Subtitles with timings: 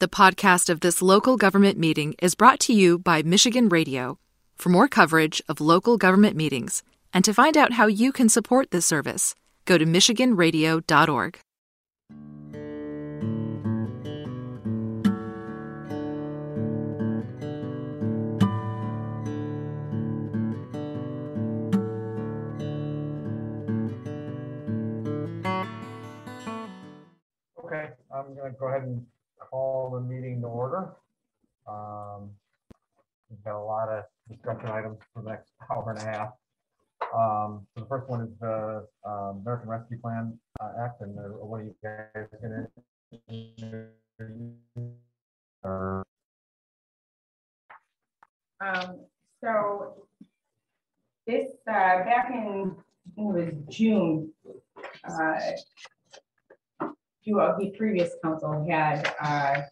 [0.00, 4.18] The podcast of this local government meeting is brought to you by Michigan Radio.
[4.56, 8.70] For more coverage of local government meetings and to find out how you can support
[8.70, 9.34] this service,
[9.66, 11.38] go to MichiganRadio.org.
[27.62, 29.04] Okay, I'm gonna go ahead and
[29.50, 30.92] call the meeting to order.
[31.68, 32.30] Um,
[33.30, 36.32] We've got a lot of discussion items for the next hour and a half.
[37.14, 41.60] Um, so the first one is the uh, American Rescue Plan uh, Act, and what
[41.60, 42.66] are you guys gonna?
[45.62, 46.02] Or,
[48.60, 49.00] Um,
[49.42, 50.06] so
[51.26, 52.76] this, uh, back in,
[53.16, 54.32] it was June,
[55.04, 55.40] uh,
[57.24, 59.62] few of the previous council had, uh,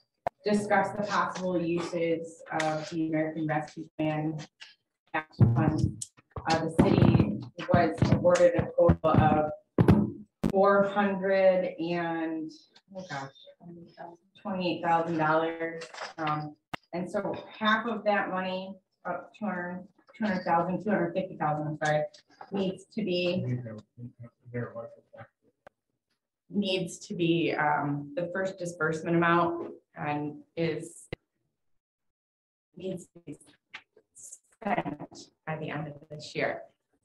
[0.44, 4.38] discussed the possible uses of the American Rescue Plan
[5.14, 6.04] Act Fund.
[6.50, 7.40] Uh, the city
[7.72, 9.50] was awarded a total of
[10.50, 12.50] four hundred and,
[12.96, 13.30] oh gosh,
[14.40, 15.84] twenty-eight thousand dollars.
[16.18, 16.54] Um,
[16.94, 18.74] and so half of that money,
[19.04, 19.86] up two hundred
[21.14, 22.04] fifty thousand, I'm sorry,
[22.52, 23.44] needs to be,
[26.50, 31.06] needs to be, um, the first disbursement amount and is
[32.76, 33.36] needs to be
[34.14, 36.62] spent by the end of this year.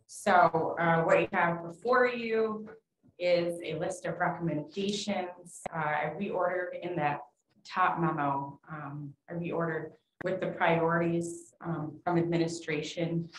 [0.07, 2.69] So, uh, what you have before you
[3.17, 5.61] is a list of recommendations.
[5.73, 7.21] Uh, I reordered in that
[7.65, 9.91] top memo, um, I reordered
[10.23, 13.29] with the priorities um, from administration.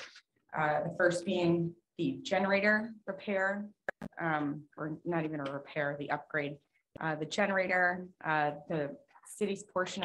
[0.56, 3.66] Uh, The first being the generator repair,
[4.20, 6.56] um, or not even a repair, the upgrade.
[7.00, 10.04] Uh, The generator, uh, the city's portion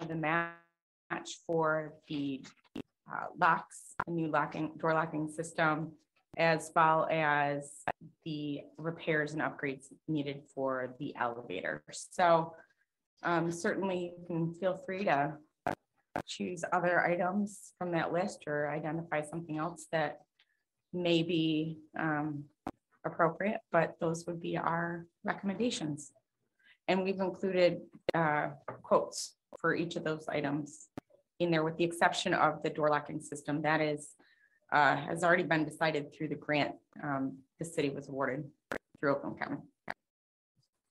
[0.00, 2.42] of the match for the
[3.10, 5.92] uh, locks, new locking, door locking system,
[6.36, 7.84] as well as
[8.24, 11.84] the repairs and upgrades needed for the elevator.
[11.90, 12.54] So
[13.22, 15.38] um, certainly you can feel free to
[16.26, 20.22] choose other items from that list or identify something else that
[20.94, 22.44] may be um,
[23.04, 26.12] appropriate, but those would be our recommendations.
[26.88, 27.80] And we've included
[28.14, 28.48] uh,
[28.82, 30.88] quotes for each of those items
[31.40, 33.62] in there with the exception of the door locking system.
[33.62, 34.10] That is,
[34.72, 38.44] uh, has already been decided through the grant um, the city was awarded
[38.98, 39.56] through Oakland County.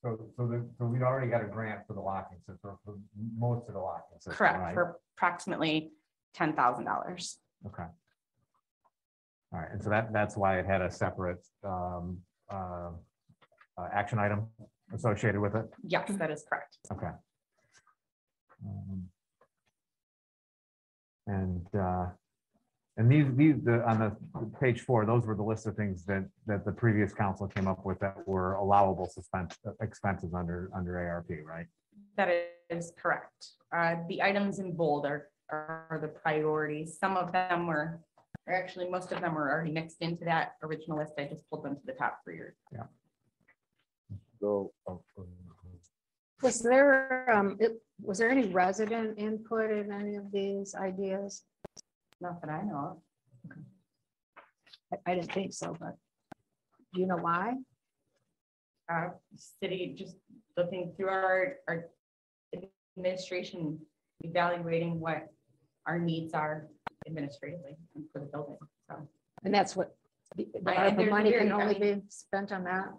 [0.02, 2.96] so, so the, so we already got a grant for the locking system, for
[3.38, 4.74] most of the locking system, Correct, right?
[4.74, 5.92] for approximately
[6.34, 7.38] ten thousand dollars.
[7.66, 7.84] Okay.
[9.54, 12.18] All right, and so that, that's why it had a separate um,
[12.52, 12.90] uh,
[13.78, 14.48] uh, action item
[14.94, 15.66] associated with it?
[15.84, 16.78] Yes, that is correct.
[16.92, 17.12] Okay.
[18.66, 19.10] Um,
[21.26, 22.08] And, uh,
[22.98, 24.12] and these, these, the, on the
[24.60, 27.86] page four, those were the list of things that, that the previous council came up
[27.86, 31.66] with that were allowable suspense, expenses under, under ARP, right?
[32.18, 32.30] That
[32.70, 33.52] is correct.
[33.76, 36.98] Uh, the items in bold are, are the priorities.
[37.00, 38.02] Some of them were,
[38.48, 41.14] or actually, most of them were already mixed into that original list.
[41.18, 42.84] I just pulled them to the top for your, yeah.
[44.40, 44.96] So, uh,
[46.42, 51.44] Was there, um, it, was there any resident input in any of these ideas?
[52.22, 53.02] not that I know
[53.48, 53.58] of.
[54.94, 55.98] I, I didn't think so, but
[56.94, 57.56] do you know why?
[58.92, 60.16] uh, city, just
[60.58, 61.86] looking through our, our
[62.98, 63.80] administration,
[64.22, 65.28] evaluating what
[65.86, 66.68] our needs are
[67.08, 68.58] administratively and for the building,
[68.90, 68.96] so.
[69.44, 69.96] And that's what,
[70.36, 72.64] the the I- and ARPA there's money very- can I only mean- be spent on
[72.66, 72.94] that?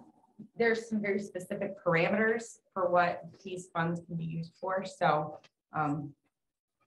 [0.56, 5.38] There's some very specific parameters for what these funds can be used for, so,
[5.72, 6.14] um,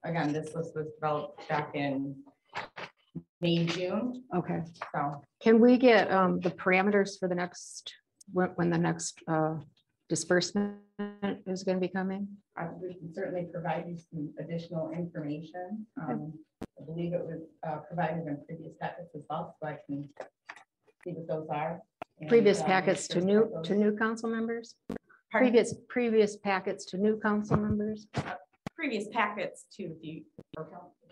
[0.04, 2.24] again, this list was developed back in
[3.40, 4.64] May, June, Okay.
[4.94, 5.22] so.
[5.40, 7.94] Can we get, um, the parameters for the next,
[8.34, 9.60] when, when the next, uh,
[10.10, 10.82] disbursement
[11.46, 12.28] is gonna be coming?
[12.56, 15.86] I we can certainly provide you some additional information.
[16.02, 16.34] Um,
[16.80, 20.10] I believe it was uh, provided in previous packets as well, so I can
[21.04, 21.82] see what those are.
[22.20, 24.76] and, Previous uh, packets to new, to new council members?
[25.32, 25.50] Pardon?
[25.52, 28.08] Previous, previous packets to new council members?
[28.76, 30.24] Previous packets to the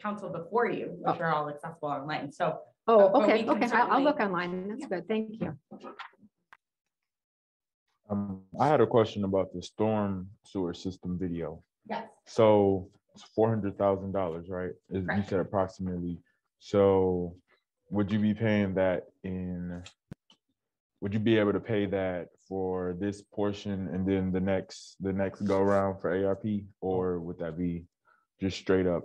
[0.01, 2.59] council before you, which are all accessible online, so.
[2.87, 5.57] Oh, okay, okay, I'll, I'll look online, that's good, thank you.
[8.09, 11.63] Um, I had a question about the storm sewer system video.
[11.89, 14.71] Yes, So it's four hundred thousand dollars, right?
[14.89, 15.29] Is- You Correct.
[15.29, 16.17] said approximately.
[16.59, 17.35] So
[17.89, 19.83] would you be paying that in?
[21.01, 25.13] Would you be able to pay that for this portion and then the next, the
[25.13, 26.45] next go round for ARP?
[26.81, 27.83] Or would that be
[28.41, 29.03] just straight up?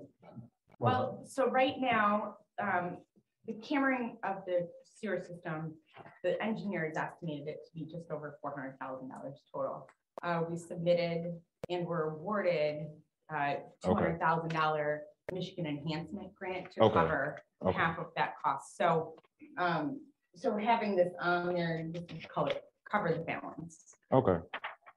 [0.78, 2.98] Well, so right now, um,
[3.46, 5.74] the cammering of the sewer system,
[6.22, 9.86] the engineers estimated it to be just over four hundred thousand dollars total.
[10.22, 11.32] Uh, we submitted
[11.68, 12.86] and were awarded,
[13.34, 13.54] uh,
[13.84, 15.02] two hundred thousand dollar
[15.32, 16.94] Michigan enhancement grant to Okay.
[16.94, 18.76] cover Okay, half of that cost.
[18.76, 19.14] So,
[19.58, 20.00] um,
[20.34, 23.94] so having this on there, just to call it, cover the balance.
[24.12, 24.38] okay,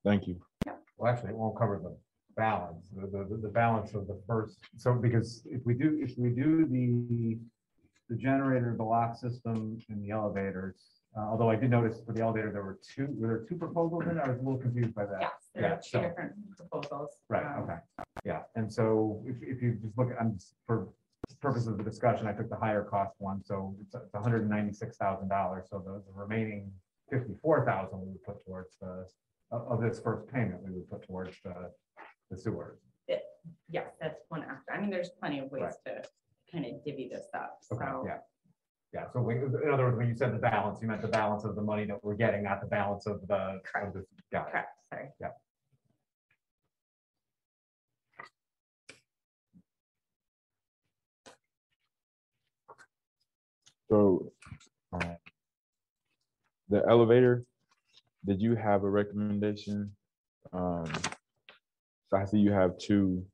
[0.03, 0.39] thank you.
[0.97, 1.95] Well, actually, it won't cover the
[2.35, 6.29] balance, the, the, the balance of the first, so because if we do, if we
[6.29, 7.37] do the,
[8.13, 10.75] the generator, the lock system and the elevators,
[11.17, 14.03] uh, although I did notice for the elevator, there were two, were there two proposals
[14.03, 14.17] in?
[14.17, 14.21] it?
[14.23, 15.19] I was a little confused by that.
[15.21, 17.09] Yes, there Yeah, are two so- different proposals.
[17.29, 17.77] Right, Um, okay,
[18.23, 20.89] yeah, and so if, if you just look, at I'm, just- for
[21.41, 24.49] purposes of the discussion, I took the higher cost one, so it's it's hundred and
[24.49, 26.71] ninety-six thousand dollars, so the the remaining
[27.09, 29.05] fifty-four thousand we would put towards the,
[29.51, 31.71] of, of this first payment, we would put towards the,
[32.29, 32.77] the sewer.
[33.69, 34.71] Yes, that's one after.
[34.73, 36.01] I mean, there's plenty of ways to
[36.53, 38.03] kind of divvy this up, Okay, so.
[38.05, 38.17] yeah.
[38.93, 41.43] Yeah, so we, in other words, when you said the balance, you meant the balance
[41.45, 43.33] of the money that we're getting, not the balance of the.
[43.33, 43.93] of Correct.
[43.95, 44.51] the- Got it.
[44.51, 44.79] Correct,
[45.19, 45.31] sorry.
[53.89, 54.31] So
[54.93, 55.17] um,
[56.69, 57.45] the elevator,
[58.25, 59.91] did you have a recommendation?
[60.51, 60.85] Um,
[62.09, 63.25] So I see you have two.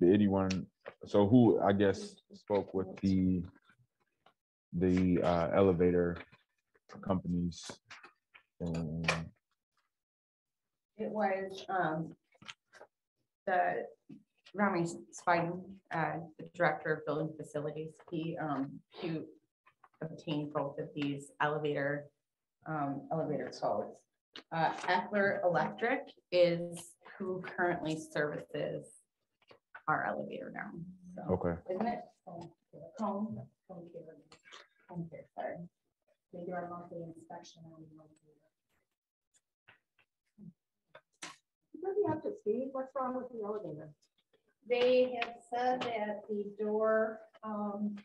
[0.00, 0.66] The anyone,
[1.06, 3.42] so who, I guess, spoke with the
[4.72, 6.16] the uh, elevator
[7.06, 7.70] companies?
[8.60, 9.06] And
[10.96, 12.14] It was, um,
[13.46, 13.84] the
[14.54, 15.62] Rami Spiden,
[15.92, 19.20] uh, the Director of Building Facilities, he, um, he
[20.00, 22.06] obtained both of these elevator,
[22.66, 23.96] um, elevator codes.
[24.52, 26.02] Uh, Eckler Electric
[26.32, 28.86] is who currently services
[29.88, 30.70] our elevator now,
[31.14, 32.00] so, Okay, isn't it?
[32.26, 32.48] Home,
[32.98, 33.38] home
[33.92, 34.16] care,
[34.88, 35.56] home care, sorry.
[36.32, 37.62] They do our monthly inspection.
[37.66, 38.10] on the elevator.
[41.80, 43.90] Bring me up to speed, what's wrong with the elevator?
[44.68, 47.96] They have said that the door, um,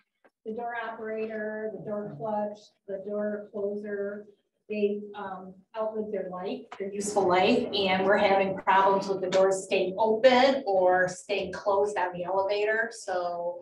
[0.46, 4.26] the door operator, the door clutch, the door closer,
[4.70, 9.64] they, um, outlived their life, their useful life, and we're having problems with the doors
[9.64, 13.62] staying open or staying closed on the elevator, so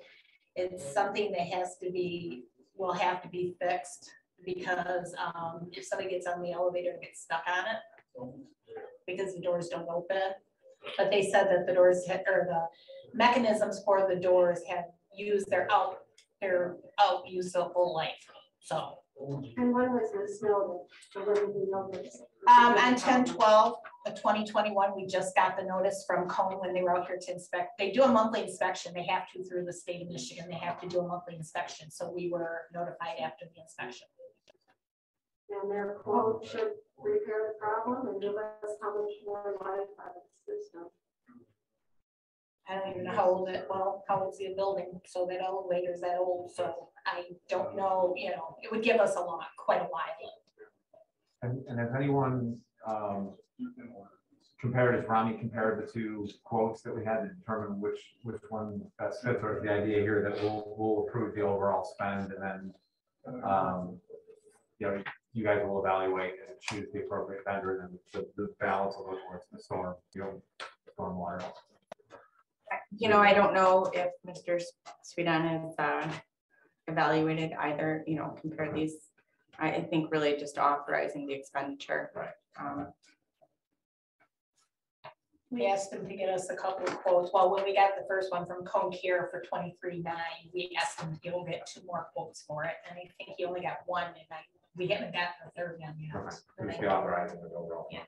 [0.55, 2.45] it's something that has to be,
[2.75, 4.11] will have to be fixed
[4.45, 8.33] because um, if somebody gets on the elevator and gets stuck on it,
[9.05, 10.33] because the doors don't open.
[10.97, 12.67] But they said that the doors or the
[13.13, 15.99] mechanisms for the doors had used their out,
[16.41, 18.11] their out useful life,
[18.59, 18.99] so.
[19.19, 20.85] And when was this noted?
[21.11, 22.21] So when did we know this?
[22.47, 23.75] Um, on 10, 12
[24.05, 27.17] of twenty twenty-one, we just got the notice from Kone when they were out here
[27.19, 27.77] to inspect.
[27.77, 28.93] They do a monthly inspection.
[28.93, 30.45] They have to through the state of Michigan.
[30.49, 31.89] They have to do a monthly inspection.
[31.91, 34.07] So we were notified after the inspection.
[35.49, 40.15] And their quote should repair the problem and give us how much more life out
[40.15, 40.83] of the system.
[42.69, 46.01] I don't even know how old it, well, how old's the building, so that elevator's
[46.01, 49.81] that old, so I don't know, you know, it would give us a lot, quite
[49.81, 50.03] a while.
[51.41, 53.31] And, and has anyone, um,
[54.59, 58.81] compared, as Ronnie compared the two quotes that we had to determine which, which one
[58.99, 62.73] best fits, or the idea here that we'll, we'll approve the overall spend and then,
[63.43, 63.97] um,
[64.79, 67.99] you know, you guys will evaluate and choose the appropriate vendor and then
[68.35, 70.41] the, the balance will go towards the storm, you know,
[70.97, 71.43] stormwater.
[72.95, 74.61] You know, I don't know if Mr.
[75.03, 76.09] Sweden has uh,
[76.87, 78.95] evaluated either, you know, compare these.
[79.59, 82.11] I I think really just authorizing the expenditure.
[82.15, 82.29] Right.
[82.59, 82.87] Um,
[85.49, 88.05] We asked them to get us a couple of quotes, well, when we got the
[88.07, 91.81] first one from Kone Care for twenty-three nine, we asked him to go get two
[91.85, 94.41] more quotes for it, and I think he only got one, and I,
[94.75, 96.15] we haven't gotten the third one yet.
[96.15, 97.87] Okay, And I Just the don't- authorizing the overall.
[97.91, 97.99] Yeah.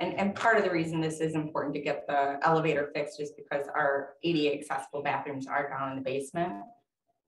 [0.00, 3.32] And, and part of the reason this is important to get the elevator fixed is
[3.32, 6.52] because our ADA accessible bathrooms are down in the basement.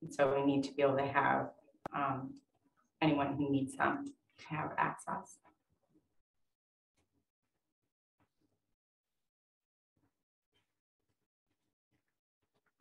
[0.02, 1.50] And So we need to be able to have
[1.92, 2.34] um,
[3.02, 5.38] anyone who needs them to have access.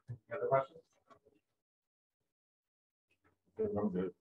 [0.09, 0.79] Any other questions?
[3.59, 4.11] I'm good.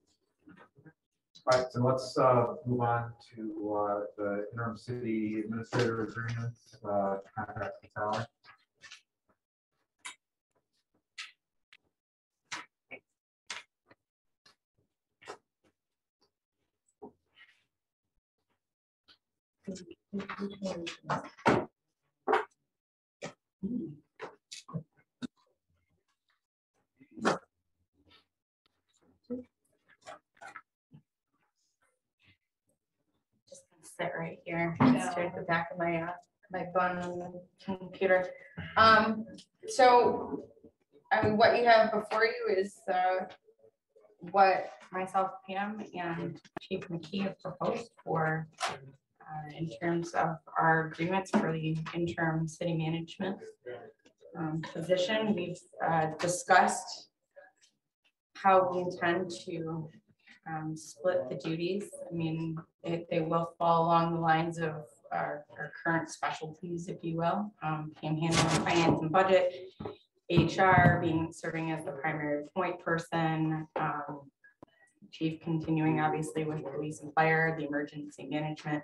[1.47, 6.53] All right, so let's uh, move on to uh, the interim city administrator agreement,
[6.83, 8.25] uh, contract with.
[19.65, 21.23] Just gonna
[33.99, 36.13] sit right here, next to the back of my, uh,
[36.51, 38.27] my bun computer.
[38.77, 39.25] Um,
[39.67, 40.45] so,
[41.11, 43.25] I mean, what you have before you is, uh,
[44.31, 48.47] what myself, Pam, and Chief McKee have proposed for,
[49.21, 53.37] uh, in terms of our agreements for the interim city management
[54.37, 55.35] um, position.
[55.35, 57.09] We've, uh, discussed
[58.35, 59.89] how we intend to,
[60.49, 61.89] um, split the duties.
[62.09, 64.73] I mean, it, they will fall along the lines of
[65.11, 67.51] our, our current specialties, if you will.
[67.63, 69.53] Um, handling finance and budget,
[70.29, 73.67] HR being, serving as the primary point person.
[73.75, 74.21] um,
[75.11, 78.83] Chief continuing obviously with police and fire, the emergency management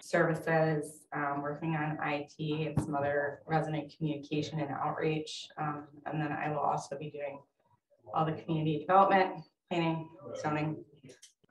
[0.00, 5.48] services, um, working on IT and some other resident communication and outreach.
[5.60, 7.40] Um, and then I will also be doing
[8.14, 10.08] all the community development, planning,
[10.40, 10.76] zoning,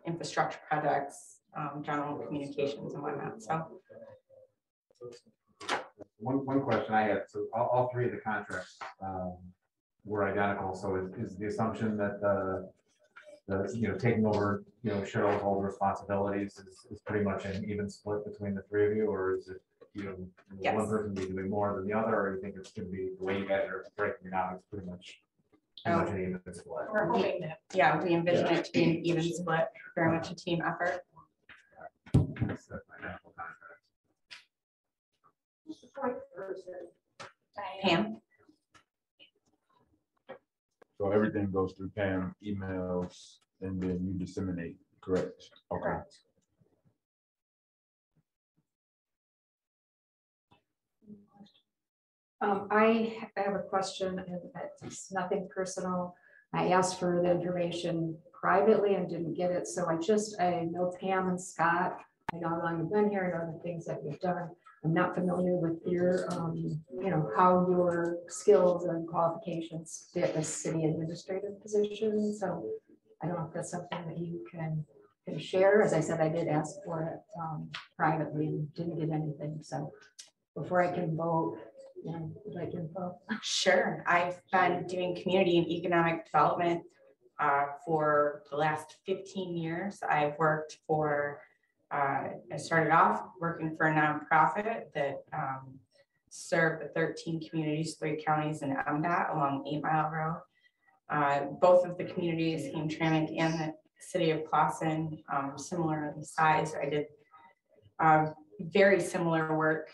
[0.07, 3.43] infrastructure projects, um, general communications and whatnot.
[3.43, 3.67] So
[6.19, 9.33] One, one question I had, so all, all three of the contracts, um,
[10.05, 12.69] were identical, so is, is the assumption that the,
[13.47, 17.69] the, you know, taking over, you know, Cheryl's old responsibilities is, is pretty much an
[17.69, 19.61] even split between the three of you, or is it,
[19.93, 20.15] you know,
[20.59, 20.75] Yes.
[20.75, 23.23] one person be doing more than the other, or you think it's gonna be, the
[23.23, 25.19] way you guys are breaking it out, it's pretty much,
[25.83, 26.85] pretty much an even split?
[26.91, 27.59] We're hoping that.
[27.73, 31.01] yeah, we envision it to be an even split, very much a team effort.
[32.13, 33.81] That's the identical contract.
[35.65, 36.73] Who's the point person?
[37.81, 38.17] Pam?
[40.97, 45.49] So everything goes through Pam, emails, and then you disseminate, correct?
[45.71, 45.81] Okay.
[45.83, 46.17] Correct.
[52.39, 54.39] Um, I have a question, and
[54.83, 56.15] it's nothing personal.
[56.53, 60.93] I asked for the information privately and didn't get it, so I just, I know
[61.01, 61.97] Pam and Scott.
[62.33, 64.49] I know how long you've been here, I know the things that you've done.
[64.85, 70.43] I'm not familiar with your, um, you know, how your skills and qualifications fit a
[70.43, 72.69] city administrative position, so
[73.23, 74.85] I don't know if that's something that you can,
[75.25, 75.81] can share.
[75.81, 79.91] As I said, I did ask for it, um, privately and didn't get anything, so
[80.55, 81.57] before I can vote,
[82.03, 83.17] would like info.
[83.41, 86.83] Sure, I've been doing community and economic development
[87.39, 89.99] uh, for the last fifteen years.
[90.09, 91.41] I've worked for,
[91.91, 92.23] uh,
[92.53, 95.79] I started off working for a nonprofit that um,
[96.29, 100.41] served the thirteen communities, three counties in MDOT along Eight Mile Road.
[101.09, 106.75] Uh, Both of the communities, Hamtramck and the city of Clawson, um, similar in size.
[106.75, 107.05] I did
[107.99, 108.27] uh,
[108.59, 109.89] very similar work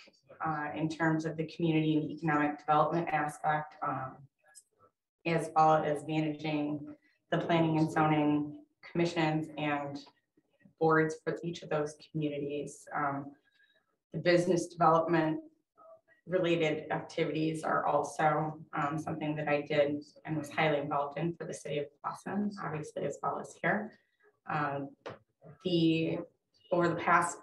[0.46, 4.16] uh, in terms of the community and economic development aspect, um,
[5.26, 6.86] as well as managing
[7.32, 8.58] the planning and zoning
[8.92, 10.00] commissions and
[10.80, 12.86] boards for each of those communities.
[12.96, 13.32] Um,
[14.14, 15.40] The business development
[16.28, 21.46] related activities are also um, something that I did and was highly involved in for
[21.46, 23.80] the city of Boston, obviously, as well as here.
[24.56, 24.90] Um,
[25.66, 26.20] The,
[26.72, 27.40] over the past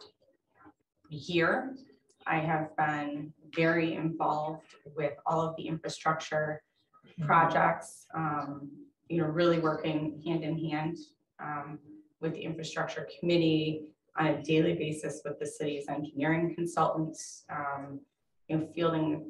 [1.08, 1.76] year,
[2.26, 6.62] I have been very involved with all of the infrastructure
[7.22, 8.70] projects, um,
[9.08, 10.98] you know, really working hand in hand
[11.40, 11.78] um,
[12.20, 13.86] with the infrastructure committee
[14.18, 18.00] on a daily basis with the city's engineering consultants, um,
[18.48, 19.26] you know, fielding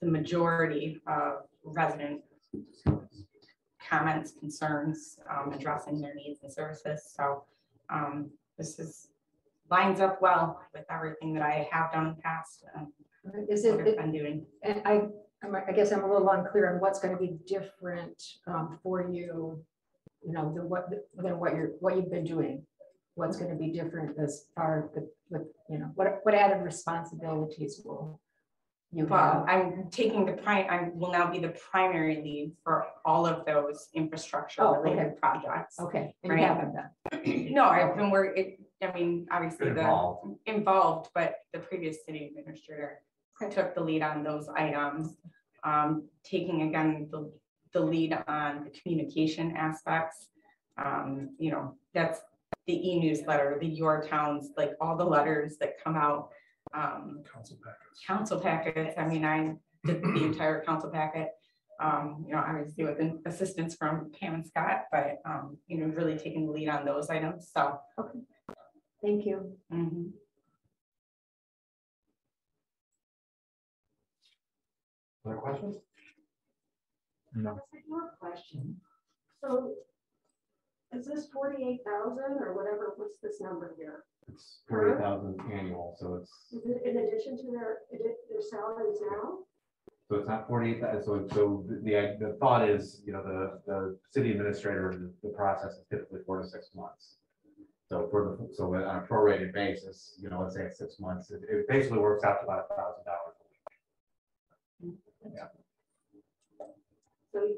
[0.00, 2.22] the majority of resident
[3.88, 7.12] comments, concerns, um, addressing their needs and services.
[7.16, 7.44] So
[7.90, 9.08] um, this is
[9.70, 12.86] lines up well with everything that I have done in the past and
[13.48, 14.46] Is I've it, been doing.
[14.62, 18.78] and I, I'm- I guess I'm a little unclear on what's gonna be different um,
[18.82, 19.62] for you.
[20.26, 22.66] You know, than what, than what you're, what you've been doing.
[23.14, 28.20] What's gonna be different as far as with, you know, what, what added responsibilities will
[28.90, 29.48] you Well, have?
[29.48, 33.88] I'm taking the prime, I will now be the primary lead for all of those
[33.94, 35.78] infrastructure Oh, related projects.
[35.78, 36.44] Okay, and you Right.
[36.46, 37.52] haven't done.
[37.54, 40.38] No, I've been working, I mean, obviously Been the involved.
[40.46, 43.00] involved, but the previous city administrator
[43.40, 43.54] Okay.
[43.54, 45.16] took the lead on those items.
[45.64, 47.32] Um, taking again, the,
[47.72, 50.28] the lead on the communication aspects.
[50.76, 52.20] Um, you know, that's
[52.66, 56.30] the e-newsletter, the Your Towns, like all the letters that come out.
[56.74, 58.00] Um, Council packets.
[58.06, 59.54] council packets, I mean, I
[59.84, 61.30] did the entire council packet.
[61.80, 65.86] Um, you know, obviously with the assistance from Pam and Scott, but, um, you know,
[65.94, 67.78] really taking the lead on those items, so.
[69.02, 69.56] Thank you.
[69.70, 70.12] Mm -hmm.
[75.24, 75.76] Other questions?
[77.34, 77.58] No.
[77.88, 78.80] More question.
[79.40, 79.74] So
[80.92, 82.94] is this 48,000 or whatever?
[82.96, 84.04] What's this number here?
[84.32, 85.96] It's 40,000 annual.
[85.98, 89.38] So it's in addition to their, their salaries now?
[90.08, 90.98] So it's not 48,000.
[90.98, 95.72] Uh, so, so the, the thought is, you know, the, the city administrator, the process
[95.72, 97.16] is typically four to six months.
[97.88, 101.30] So for the, so on a prorated basis, you know, let's say it's six months,
[101.30, 103.34] it, it basically works out to about a thousand dollars.
[105.24, 105.48] a
[107.32, 107.48] So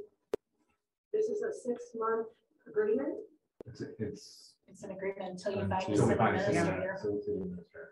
[1.12, 2.28] this is a six-month
[2.68, 3.14] agreement?
[3.66, 4.54] It's, it's.
[4.68, 5.82] It's an agreement until you find.
[5.88, 7.08] until we a find a city city administrator.
[7.10, 7.88] admin- city administrator.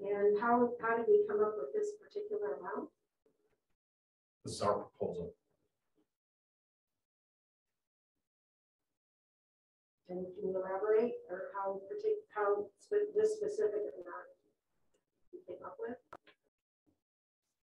[0.00, 2.90] And how, how did we come up with this particular amount?
[4.44, 5.32] This is our proposal.
[10.06, 14.26] Can you elaborate or how partic, how this specific amount
[15.32, 15.96] you came up with?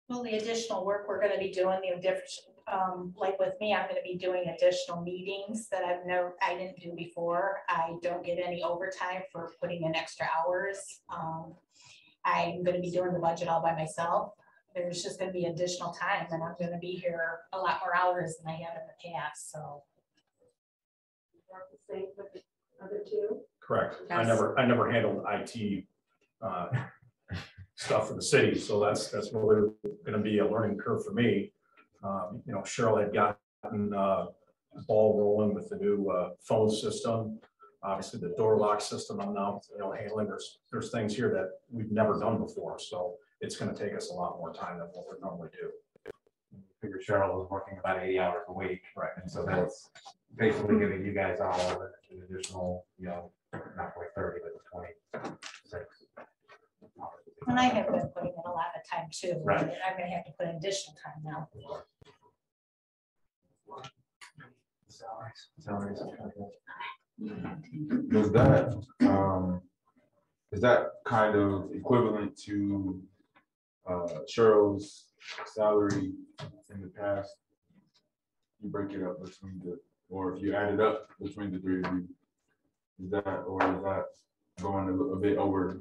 [0.09, 2.31] Well, the additional work we're gonna be doing, the different,
[2.67, 6.81] um, like with me, I'm gonna be doing additional meetings that I've no, I didn't
[6.81, 7.59] do before.
[7.69, 11.03] I don't get any overtime for putting in extra hours.
[11.11, 11.55] Um,
[12.25, 14.33] I'm gonna be doing the budget all by myself.
[14.75, 18.37] There's just gonna be additional time and I'm gonna be here a lot more hours
[18.39, 19.83] than I have in the past, so.
[21.49, 22.41] About the same with the
[22.85, 23.39] other two?
[23.61, 23.97] Correct.
[24.11, 25.85] I never, I never handled IT
[26.43, 26.67] uh,
[27.77, 29.71] stuff for the city, so that's, that's really
[30.05, 31.53] gonna be a learning curve for me.
[32.03, 34.27] Um, You know, Cheryl had gotten uh,
[34.75, 37.39] the ball rolling with the new uh, phone system.
[37.83, 40.27] Obviously, the door lock system I'm now, you know, handling.
[40.27, 44.15] There's, there's things here that we've never done before, so it's gonna take us a
[44.15, 45.71] lot more time than what we normally do.
[46.81, 48.83] Figure Cheryl was working about eighty hours a week.
[48.97, 49.11] Right.
[49.21, 49.91] And so that's
[50.37, 51.91] basically giving you guys all an
[52.29, 56.07] additional, you know, not quite thirty, but twenty-six.
[57.47, 59.41] And I have been putting in a lot of time too.
[59.45, 59.61] Right.
[59.61, 61.49] I'm gonna have to put in additional time now.
[64.89, 65.49] Salaries.
[65.59, 66.01] Salaries.
[68.09, 69.61] Does that, um,
[70.53, 73.03] is that kind of equivalent to,
[73.87, 75.07] uh, Cheryl's
[75.47, 76.13] salary
[76.73, 77.35] in the past?
[78.63, 81.81] You break it up between the, or if you add it up between the three
[81.83, 82.09] of you,
[83.05, 84.05] is that, or is that
[84.63, 85.81] going a little- a bit over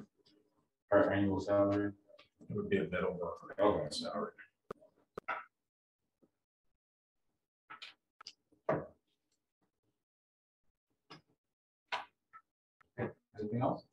[0.92, 1.94] her annual salary?
[2.50, 3.32] It would be a bit over.
[3.58, 4.32] her annual Salary.
[13.40, 13.84] Anything else?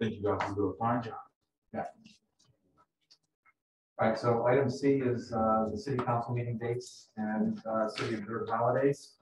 [0.00, 1.14] Thank you guys for doing a fine job.
[1.74, 1.84] Yeah.
[4.00, 8.14] All right, so item C is uh, the city council meeting dates and uh, city
[8.14, 9.14] observed holidays.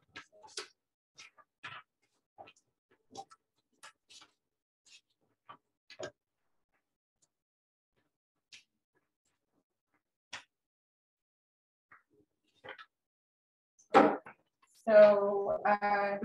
[14.87, 16.19] So, uh.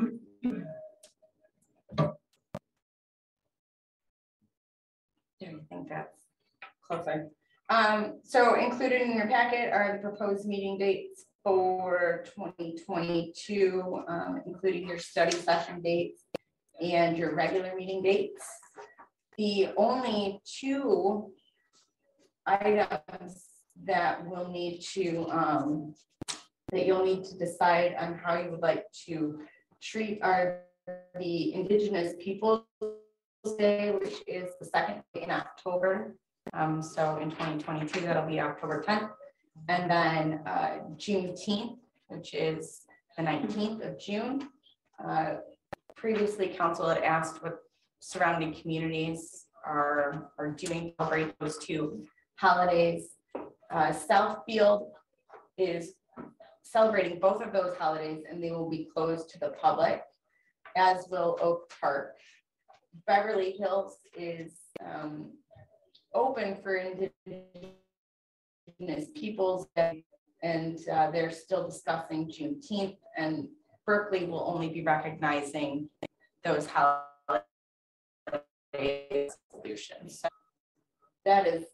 [5.39, 6.21] Do you think that's
[6.91, 7.29] closer?
[7.69, 14.41] Um, so included in your packet are the proposed meeting dates for twenty twenty-two, um,
[14.45, 16.23] including your study session dates
[16.81, 18.45] and your regular meeting dates.
[19.37, 21.31] The only two
[22.45, 23.45] items
[23.85, 25.95] that will need to, um,
[26.71, 29.39] that you'll need to decide on how you would like to
[29.81, 30.61] treat are
[31.17, 32.65] the Indigenous Peoples'
[33.57, 36.15] Day, which is the second day in October.
[36.53, 39.11] Um, so in twenty twenty-two, that'll be October tenth.
[39.67, 41.77] And then, uh, Juneteenth,
[42.07, 42.81] which is
[43.17, 44.49] the nineteenth of June.
[45.03, 45.35] Uh,
[45.95, 47.59] Previously, council had asked what
[47.99, 52.03] surrounding communities are, are doing to celebrate those two
[52.37, 53.17] holidays.
[53.69, 54.89] Uh, Southfield
[55.59, 55.93] is
[56.63, 60.01] celebrating both of those holidays and they will be closed to the public,
[60.75, 62.15] as will Oak Park.
[63.05, 65.31] Beverly Hills is um,
[66.13, 67.11] open for indigenous
[69.15, 70.03] peoples Day,
[70.43, 73.47] and uh, they're still discussing Juneteenth and
[73.85, 75.89] Berkley will only be recognizing
[76.43, 77.43] those holiday
[79.51, 80.21] solutions.
[80.21, 80.27] So
[81.25, 81.65] That is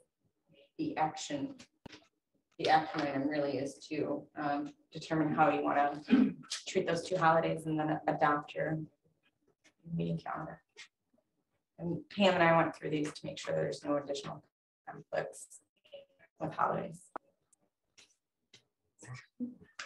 [0.77, 1.55] the action
[2.59, 6.33] the action item really is to um, determine how you want to
[6.67, 8.79] treat those two holidays and then adopt your
[9.95, 10.59] meeting calendar.
[11.79, 14.43] And Pam and I went through these to make sure there's no additional
[14.89, 15.59] conflicts
[16.39, 17.01] with holidays.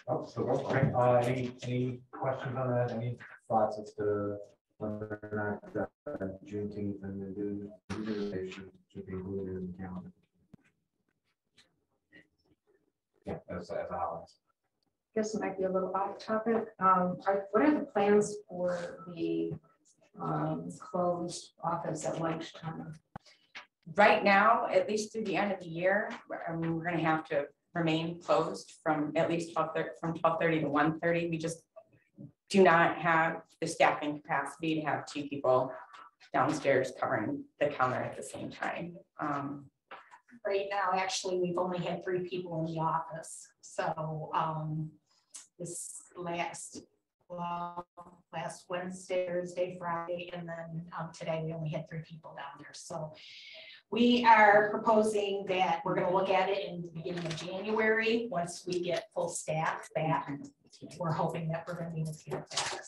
[0.07, 4.37] Oh, so, okay, uh, any, any questions on that, any thoughts as to
[4.77, 10.11] whether or not uh, Juneteenth and the new utilization should be included in the calendar?
[13.25, 14.25] Yeah, as, as a holiday.
[15.15, 16.69] I guess it might be a little off topic.
[16.79, 19.53] Um, are, what are the plans for the
[20.19, 22.93] um, closed office at lunchtime?
[23.95, 26.99] Right now, at least through the end of the year, we're- I mean, we're gonna
[26.99, 31.29] have to remain closed from at least twelve thirty, from twelve thirty to 1:30.
[31.29, 31.63] We just
[32.49, 35.73] do not have the staffing capacity to have two people
[36.33, 38.97] downstairs covering the counter at the same time.
[39.19, 39.69] Um,
[40.45, 44.91] Right now, actually, we've only had three people in the office, so, um,
[45.59, 46.81] this last,
[47.31, 47.87] well,
[48.33, 52.73] last Wednesday, Thursday, Friday, and then, um, today, we only had three people down there,
[52.73, 53.13] so.
[53.89, 58.63] We are proposing that we're gonna look at it in the beginning of January, once
[58.65, 60.31] we get full staff back.
[60.97, 62.81] We're hoping that we're gonna be able to get back.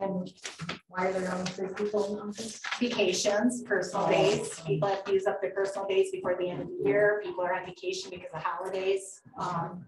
[0.00, 0.32] And
[0.88, 2.60] why are there only three people in the office?
[2.80, 6.68] vacations, personal days, people have to use up their personal days before the end of
[6.68, 9.86] the year, people are on vacation because of holidays, um,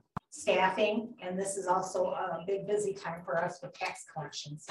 [0.49, 4.67] staffing, and this is also a big busy time for us with tax collections.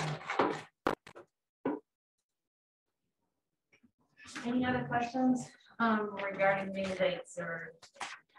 [4.45, 5.47] Any other questions
[5.79, 7.73] um, regarding the dates or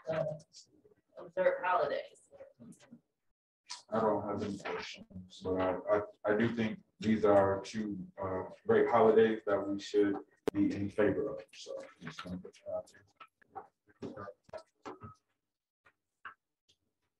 [0.07, 0.25] the
[1.19, 1.99] observed holidays?
[3.91, 8.43] I don't have any questions, but I, I, I do think these are two, uh,
[8.67, 10.15] great holidays that we should
[10.53, 11.71] be in favor of, so.
[12.03, 12.85] just wanna put that out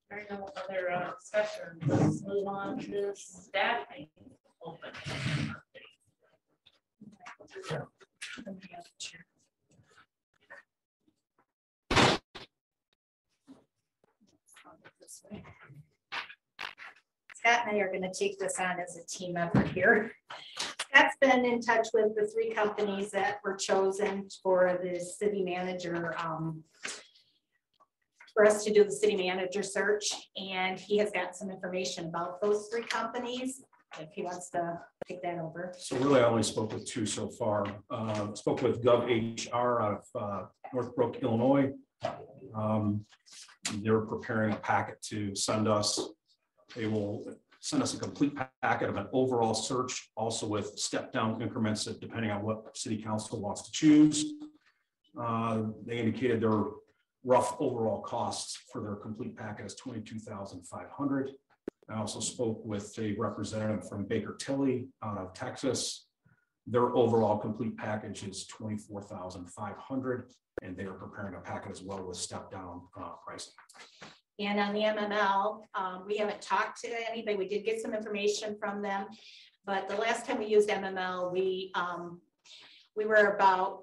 [0.10, 0.26] there.
[0.30, 1.80] Are no other uh, discussion.
[1.88, 4.08] Let's move on to staffing.
[4.62, 4.90] open.
[17.36, 20.12] Scott and I are gonna take this on as a team effort here.
[20.82, 26.14] Scott's been in touch with the three companies that were chosen for the city manager,
[26.18, 26.64] um,
[28.40, 30.06] for us to do the city manager search,
[30.38, 33.66] and he has got some information about those three companies,
[34.00, 35.74] if he wants to take that over.
[35.78, 37.66] So really, I only spoke with two so far.
[37.92, 41.74] Uh, Spoke with GovHR out of uh, Northbrook, Illinois.
[42.56, 43.06] Um,
[43.84, 46.00] They're preparing a packet to send us.
[46.78, 51.84] They will send us a complete packet of an overall search, also with step-down increments
[51.84, 54.24] that depending on what city council wants to choose.
[55.22, 56.64] Uh, They indicated their
[57.24, 61.32] rough overall costs for their complete packet is twenty-two thousand five hundred.
[61.90, 66.06] I also spoke with a representative from Baker Tilly out of Texas.
[66.68, 70.30] Their overall complete package is twenty-four thousand five hundred,
[70.62, 73.54] and they are preparing a packet as well with step-down uh, pricing.
[74.40, 77.36] And on the MML, um, we haven't talked to anybody.
[77.36, 79.08] We did get some information from them.
[79.66, 82.22] But the last time we used MML, we, um,
[82.96, 83.82] we were about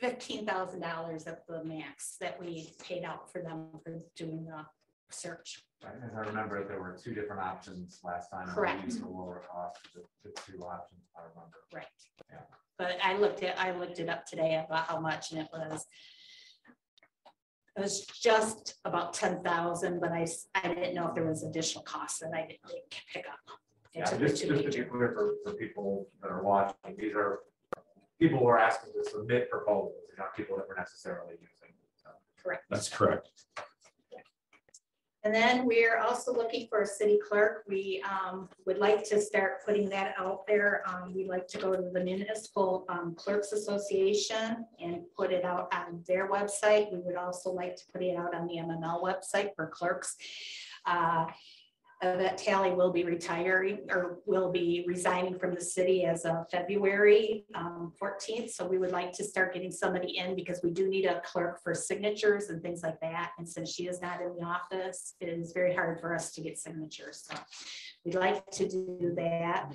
[0.00, 4.64] fifteen thousand dollars at the max that we paid out for them for doing the
[5.10, 5.62] search.
[5.82, 8.46] As I remember, there were two different options last time.
[8.48, 8.88] Correct.
[9.00, 11.56] The lower cost, the, the two options, I remember.
[11.72, 11.86] Right.
[12.30, 12.38] Yeah.
[12.78, 15.86] But I looked at, I looked it up today about how much and it was
[17.76, 21.84] it was just about ten thousand, but I, I didn't know if there was additional
[21.84, 23.38] costs that I didn't pick up.
[23.94, 27.40] It Yeah, just, just to be clear for, for people that are watching, these are
[28.20, 31.74] people were asking to submit proposals, they're not people that we're necessarily using.
[31.96, 32.10] so.
[32.42, 32.64] Correct.
[32.70, 33.30] That's correct.
[35.22, 37.64] And then we're also looking for a city clerk.
[37.68, 40.82] We um, would like to start putting that out there.
[40.88, 45.70] Um, We'd like to go to the Municipal um, Clerks Association and put it out
[45.74, 46.90] on their website.
[46.90, 50.16] We would also like to put it out on the MML website for clerks.
[50.86, 51.26] Uh,
[52.02, 57.44] That Tally will be retiring or will be resigning from the city as of February
[57.54, 58.52] um, fourteenth.
[58.52, 61.62] So we would like to start getting somebody in because we do need a clerk
[61.62, 63.32] for signatures and things like that.
[63.36, 66.40] And since she is not in the office, it is very hard for us to
[66.40, 67.28] get signatures.
[67.30, 67.36] So
[68.02, 69.70] we'd like to do that.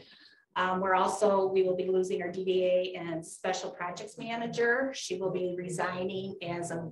[0.55, 4.91] Um, we're also, we will be losing our DDA and special projects manager.
[4.95, 6.91] She will be resigning as of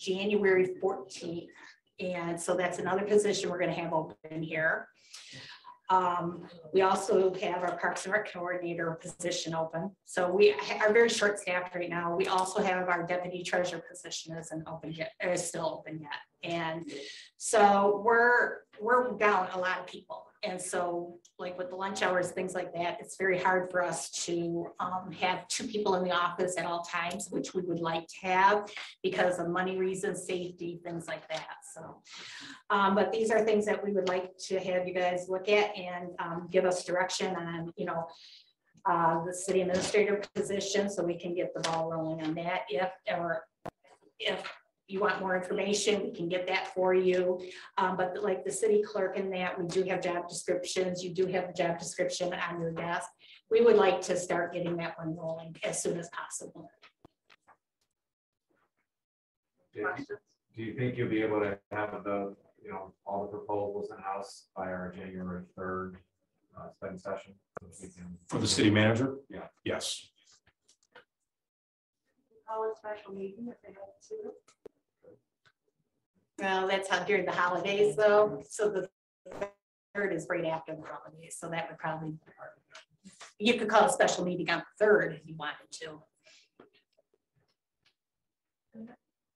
[0.00, 1.50] January fourteenth.
[2.00, 4.88] And so that's another position we're gonna have open here.
[5.90, 9.90] Um, we also have our Parks and Rec coordinator position open.
[10.04, 12.14] So we are very short staffed right now.
[12.14, 16.50] We also have our deputy treasurer position isn't open yet, is still open yet.
[16.50, 16.92] And
[17.38, 20.27] so we're, we're down a lot of people.
[20.42, 24.10] And so like with the lunch hours, things like that, it's very hard for us
[24.26, 28.06] to um, have two people in the office at all times, which we would like
[28.06, 28.70] to have
[29.02, 31.56] because of money reasons, safety, things like that.
[31.74, 32.02] So,
[32.70, 35.76] um, but these are things that we would like to have you guys look at
[35.76, 38.06] and um, give us direction on, you know,
[38.86, 42.90] uh, the city administrator position, so we can get the ball rolling on that if,
[43.10, 43.44] or
[44.18, 44.42] if
[44.88, 47.38] you want more information, we can get that for you.
[47.76, 51.04] Um, but like the city clerk and that, we do have job descriptions.
[51.04, 53.08] You do have the job description on your desk.
[53.50, 56.70] We would like to start getting that one rolling as soon as possible.
[59.74, 60.06] Do you-
[60.56, 64.48] do you think you'll be able to have the, you know, all the proposals in-house
[64.56, 65.98] by our January third
[66.58, 67.34] uh, study session?
[67.80, 69.18] We can- For the city manager?
[69.28, 69.48] Yeah.
[69.64, 70.10] Yes.
[72.48, 74.32] Call a special meeting if they have to.
[76.38, 78.88] Well, that's how during the holidays though, so the
[79.94, 82.14] third is right after the holidays, so that would probably.
[83.38, 86.02] You could call a special meeting on the third if you wanted to.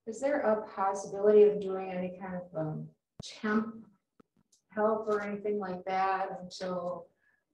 [0.05, 2.87] Is there a possibility of doing any kind of um,
[3.23, 3.85] temp
[4.75, 7.07] help or anything like that until,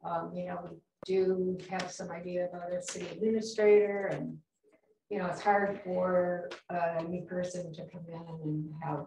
[0.04, 4.38] um, you know, we do have some idea about a city administrator and,
[5.10, 9.06] you know, it's hard for a new person to come in and have,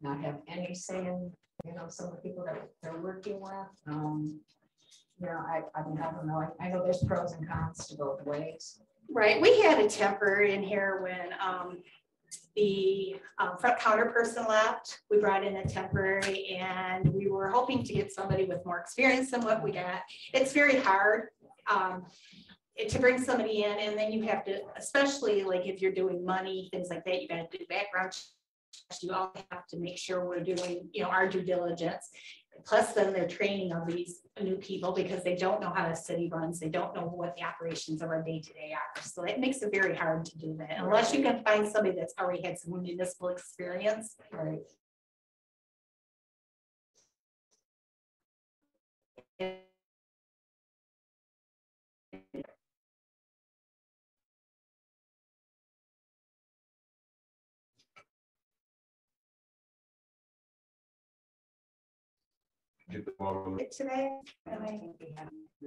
[0.00, 1.32] not have any say in,
[1.64, 3.52] you know, some of the people that they're working with.
[3.86, 4.40] Um,
[5.20, 7.88] You know, I, I mean, I don't know, I, I know there's pros and cons
[7.88, 8.80] to both ways.
[9.10, 11.78] Right, we had a temporary in here when um
[12.54, 15.00] the um, front counter person left.
[15.10, 19.30] We brought in a temporary and we were hoping to get somebody with more experience
[19.30, 20.02] than what we got.
[20.34, 21.28] It's very hard
[21.68, 22.04] um
[22.88, 26.68] to bring somebody in and then you have to, especially like if you're doing money,
[26.70, 28.12] things like that, you gotta do background.
[29.02, 32.08] You all have to make sure we're doing, you know, our due diligence.
[32.66, 36.28] Plus then they're training of these new people because they don't know how the city
[36.32, 36.58] runs.
[36.58, 39.02] They don't know what the operations of our day-to-day are.
[39.02, 42.14] So it makes it very hard to do that unless you can find somebody that's
[42.18, 44.16] already had some municipal experience.
[44.32, 44.58] Right.
[62.90, 64.10] Today,
[64.46, 64.80] and I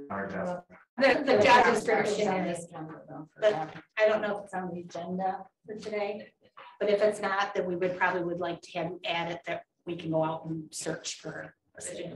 [0.09, 0.63] Our.
[0.97, 3.69] The, the job description on is, the agenda, though, for but.
[3.99, 6.31] I don't know if it's on the agenda for today.
[6.79, 9.63] But if it's not, then we would probably would like to have add it that
[9.85, 12.11] we can go out and search for a city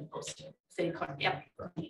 [0.70, 1.44] city clerk, yep.
[1.78, 1.90] We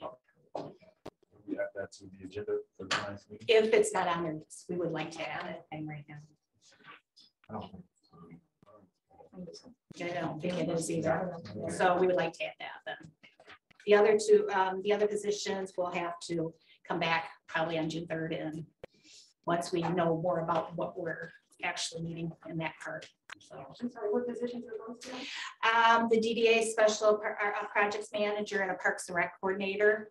[1.58, 3.46] add that to the agenda for tonight's meeting.
[3.48, 5.62] If it's not on there, yes, we would like to add it.
[5.72, 6.16] And right now.
[7.50, 7.86] I don't think-
[10.02, 11.34] I don't think it is either.
[11.70, 12.75] So we would like to add that then.
[13.86, 16.54] The other two, um, the other positions will have to
[16.88, 18.66] come back probably on June third and
[19.46, 21.32] once we know more about what we're
[21.64, 23.08] actually needing in that part,
[23.40, 23.56] so.
[23.82, 25.00] I'm sorry, what positions are those?
[25.00, 25.12] two?
[25.70, 30.10] Um, the DDA special pro- uh, uh, projects manager and a Parks and Rec coordinator.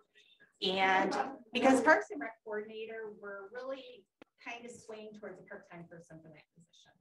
[0.63, 1.15] And
[1.53, 4.05] because Parks and Rec coordinator, we're really
[4.47, 6.93] kind of swaying towards a part-time person for that position.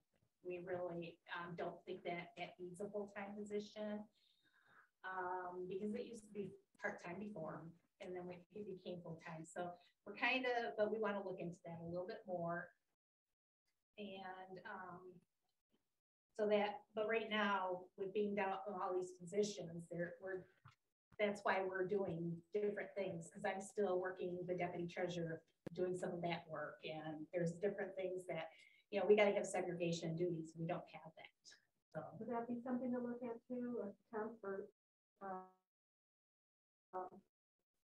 [0.46, 4.02] We really, um, don't think that that needs a full-time position.
[5.04, 6.50] Um, because it used to be
[6.82, 7.62] part-time before,
[8.02, 9.74] and then we- it became full-time, so
[10.06, 12.74] we're kind of, but we want to look into that a little bit more.
[13.98, 15.20] And, um,
[16.36, 20.46] so that, but right now, with being down on all these positions, there, we're,
[21.20, 26.12] that's why we're doing different things, because I'm still working the deputy treasurer, doing some
[26.12, 28.50] of that work, and there's different things that,
[28.90, 31.58] you know, we gotta have segregation duties, we don't have that, so.
[32.20, 34.34] Would that be something to look at too, a temp?
[36.94, 37.02] Um,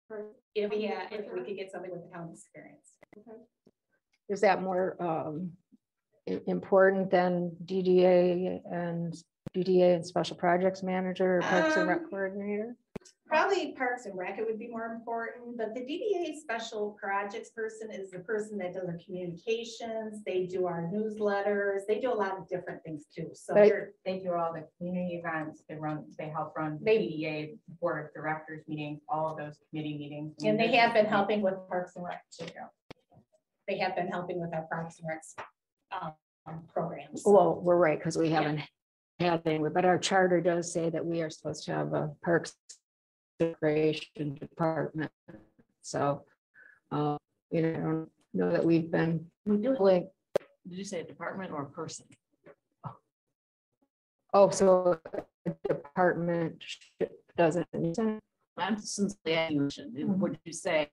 [0.08, 2.98] for- If, yeah, if we could get somebody with the county experience.
[4.28, 5.52] Is that more um,
[6.28, 9.14] i- important than DDA and
[9.54, 12.76] DDA and Special Projects Manager or Parks and Rec Um, Coordinator?
[13.34, 17.90] Probably Parks and Rec, it would be more important, but the DDA special projects person
[17.90, 22.38] is the person that does our communications, they do our newsletters, they do a lot
[22.38, 23.52] of different things too, so.
[23.52, 28.14] They're- do all the community events, they run, they help run the They- board of
[28.14, 30.36] directors meetings, all of those committee meetings.
[30.44, 32.46] And they have been helping with Parks and Rec too.
[33.66, 35.34] They have been helping with our Parks and Recs
[35.90, 37.24] um, programs.
[37.26, 38.60] Well, we're right, because we haven't
[39.18, 42.54] had any, but our charter does say that we are supposed to have a Parks
[43.40, 45.10] Recreation Department.
[45.82, 46.24] So,
[46.90, 47.16] uh,
[47.50, 50.08] you know, I don't know that we've been like,
[50.68, 52.06] Did you say a department or a person?
[54.32, 55.00] oh, so
[55.46, 56.64] a department
[57.36, 57.66] doesn't.
[58.56, 60.88] I'm simply asking, you, would you say?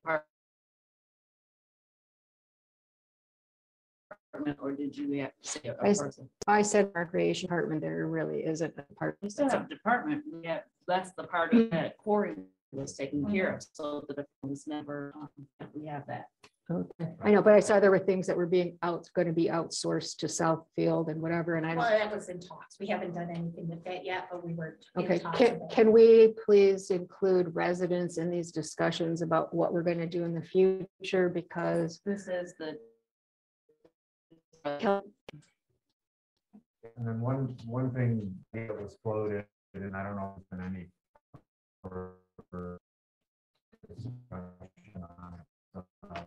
[4.32, 6.30] Department, Or did you have to say a I s- person?
[6.48, 9.17] I said recreation department, there really isn't a part.
[9.22, 11.70] You still have department, yeah, that's the part Mm-hmm.
[11.72, 12.36] that Corey
[12.72, 15.30] was taking care of, so the department was never, um,
[15.74, 16.26] we have that.
[16.70, 19.34] Okay, I know, but I saw there were things that were being out, going to
[19.34, 22.00] be outsourced to Southfield and whatever, and I Well, don't.
[22.00, 22.80] that was in talks.
[22.80, 24.78] We haven't done anything with that yet, but we were.
[24.96, 25.76] in Okay, talks can, about it.
[25.76, 30.34] can we please include residents in these discussions about what we're going to do in
[30.34, 31.28] the future?
[31.28, 32.78] Because This is the.
[34.63, 35.04] And
[37.08, 40.88] then one, one thing that was floated, and I don't know if there's any.
[41.84, 42.13] for-
[42.52, 42.78] for
[43.88, 44.21] discussion
[44.95, 45.45] on it,
[45.76, 46.24] uh, uh,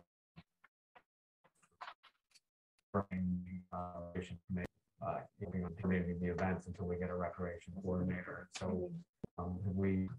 [2.93, 4.67] recreation committee,
[5.01, 8.49] uh, you know, coordinating the events until we get a recreation coordinator.
[8.57, 8.91] So,
[9.37, 10.09] um, have we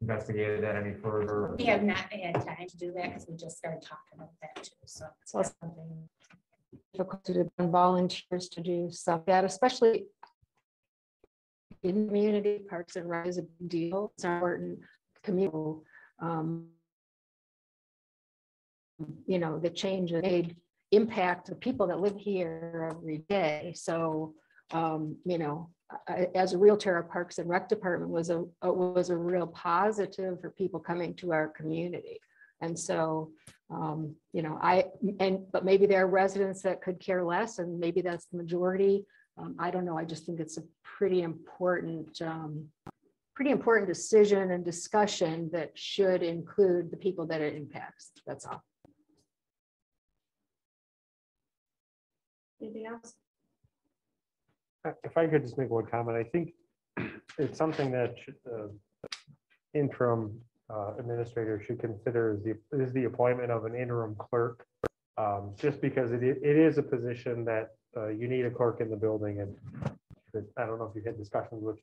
[0.00, 1.54] investigated that any further?
[1.56, 4.62] We have not had time to do that because we just started talking about that
[4.64, 5.06] too, so.
[5.20, 6.08] it's So- something-
[6.92, 10.06] difficult to do volunteers to do stuff that, especially
[11.82, 14.12] in community parks and Rec is a big deal.
[14.14, 14.80] It's important
[15.22, 15.84] communal.
[16.20, 16.68] um,
[19.26, 20.56] You know, the change made
[20.90, 23.72] impact the people that live here every day.
[23.74, 24.34] So,
[24.72, 25.70] um, you know,
[26.06, 29.46] I- as a realtor, our Parks and Rec Department was a, uh, was a real
[29.46, 32.20] positive for people coming to our community.
[32.60, 33.30] And so,
[33.70, 34.86] um, you know, I,
[35.20, 39.06] and, but maybe there are residents that could care less and maybe that's the majority.
[39.38, 39.96] Um, I don't know.
[39.96, 42.66] I just think it's a pretty important, um,
[43.34, 48.10] pretty important decision and discussion that should include the people that it impacts.
[48.26, 48.62] That's all.
[52.60, 53.14] Anything else?
[54.86, 56.52] Uh, If I could just make one comment, I think
[57.38, 58.66] it's something that should, uh,
[59.72, 60.40] interim
[60.72, 64.64] uh, administrator should consider is the, is the appointment of an interim clerk.
[65.18, 68.88] Um, Just because it, it is a position that uh, you need a clerk in
[68.88, 69.54] the building and
[70.56, 71.76] I don't know if you've had discussions with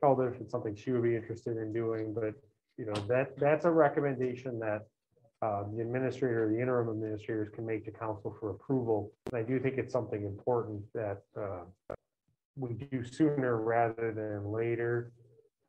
[0.00, 2.34] Calder, if it's something she would be interested in doing, but
[2.76, 4.86] you know, that, that's a recommendation that
[5.40, 9.12] uh, the administrator, the interim administrators can make to council for approval.
[9.30, 11.94] And I do think it's something important that uh,
[12.56, 15.12] we do sooner rather than later.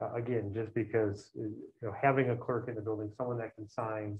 [0.02, 3.56] Uh, Again, just because, uh, you know, having a clerk in the building, someone that
[3.56, 4.20] can sign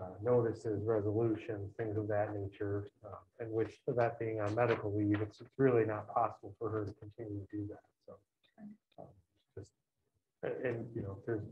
[0.00, 5.20] uh, notices, resolutions, things of that nature, uh, and which that being on medical leave,
[5.20, 8.14] it's it's really not possible for her to continue to do that, so.
[8.98, 9.06] um,
[9.56, 9.70] just
[10.42, 11.42] And, you know, there's,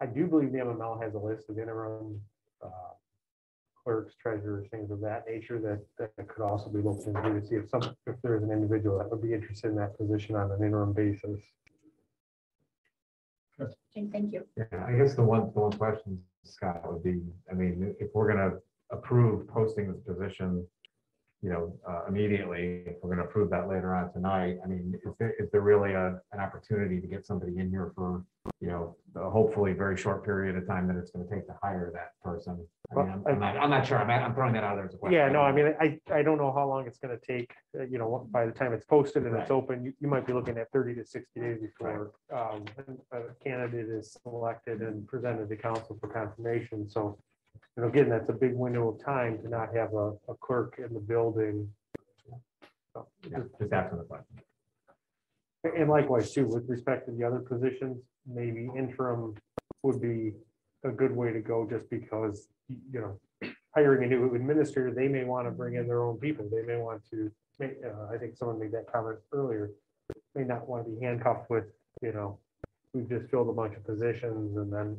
[0.00, 2.20] I do believe the MML has a list of interim
[2.62, 2.92] uh,
[3.82, 7.54] clerks, treasurers, things of that nature that, that could also be looked into to see
[7.56, 10.62] if some, if there's an individual that would be interested in that position on an
[10.62, 11.40] interim basis.
[13.60, 14.44] Okay, thank you.
[14.56, 18.28] Yeah, I guess the one, the one question, Scott, would be, I mean, if we're
[18.30, 18.58] gonna
[18.90, 20.66] approve posting this position,
[21.46, 25.14] you know, uh, immediately, if we're gonna approve that later on tonight, I mean, is
[25.20, 28.24] there, is there really a, an opportunity to get somebody in here for,
[28.60, 31.92] you know, a hopefully very short period of time that it's gonna take to hire
[31.94, 32.66] that person?
[32.90, 34.94] I mean, I'm- I'm not, I'm not sure, I'm, I'm throwing that out there as
[34.94, 35.20] a question.
[35.20, 37.98] Yeah, no, I mean, I, I don't know how long it's gonna take, uh, you
[37.98, 40.72] know, by the time it's posted and it's open, you, you might be looking at
[40.72, 42.64] thirty to sixty days before um,
[43.12, 47.16] a candidate is selected and presented to council for confirmation, so.
[47.76, 50.94] Know, again, that's a big window of time to not have a, a clerk in
[50.94, 51.68] the building.
[52.94, 54.36] So, Yeah, Just asking the question.
[55.76, 59.34] And likewise too, with respect to the other positions, maybe interim
[59.82, 60.32] would be
[60.84, 65.24] a good way to go just because, you know, hiring a new administrator, they may
[65.24, 66.48] want to bring in their own people.
[66.50, 69.70] They may want to make, uh, I think someone made that comment earlier.
[70.34, 71.64] May not want to be handcuffed with,
[72.00, 72.38] you know,
[72.94, 74.96] we've just filled a bunch of positions and then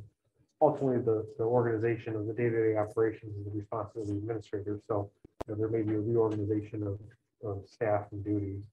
[0.62, 4.80] ultimately the, the organization of the day-to-day operations is the responsibility of the administrator.
[4.88, 5.12] So
[5.48, 7.00] you know, there may be a reorganization of,
[7.48, 8.64] of staff and duties.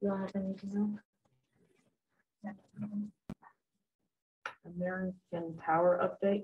[0.00, 2.54] You don't have anything else?
[4.76, 6.42] American Tower update?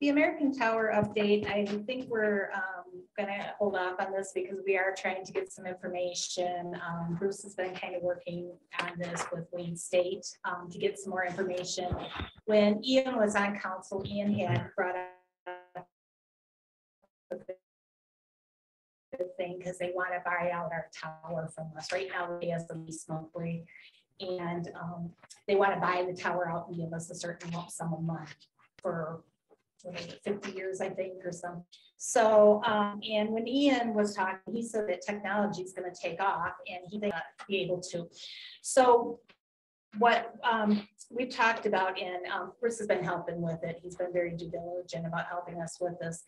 [0.00, 4.76] The American Tower update, I think we're um, gonna hold off on this because we
[4.76, 6.78] are trying to get some information.
[6.86, 11.00] Um, Bruce has been kind of working on this with Wayne State um, to get
[11.00, 11.88] some more information.
[12.44, 14.94] When Ian was on council, Ian had brought
[15.76, 15.84] up
[19.18, 21.90] the thing because they want to buy out our tower from us.
[21.92, 22.86] Right now, we have some
[23.34, 23.64] free.
[24.20, 25.10] And um,
[25.48, 28.02] they want to buy the tower out and give us a certain lump sum of
[28.02, 28.26] money
[28.80, 29.22] for
[29.82, 31.64] what is it, fifty years, I think, or some.
[31.96, 36.52] So, um, and when Ian was talking, he said that technology is gonna take off
[36.68, 38.08] and he may not be able to.
[38.62, 39.20] So
[39.98, 43.80] what, um, we've talked about and, um, Chris has been helping with it.
[43.82, 46.22] He's been very due diligent about helping us with this.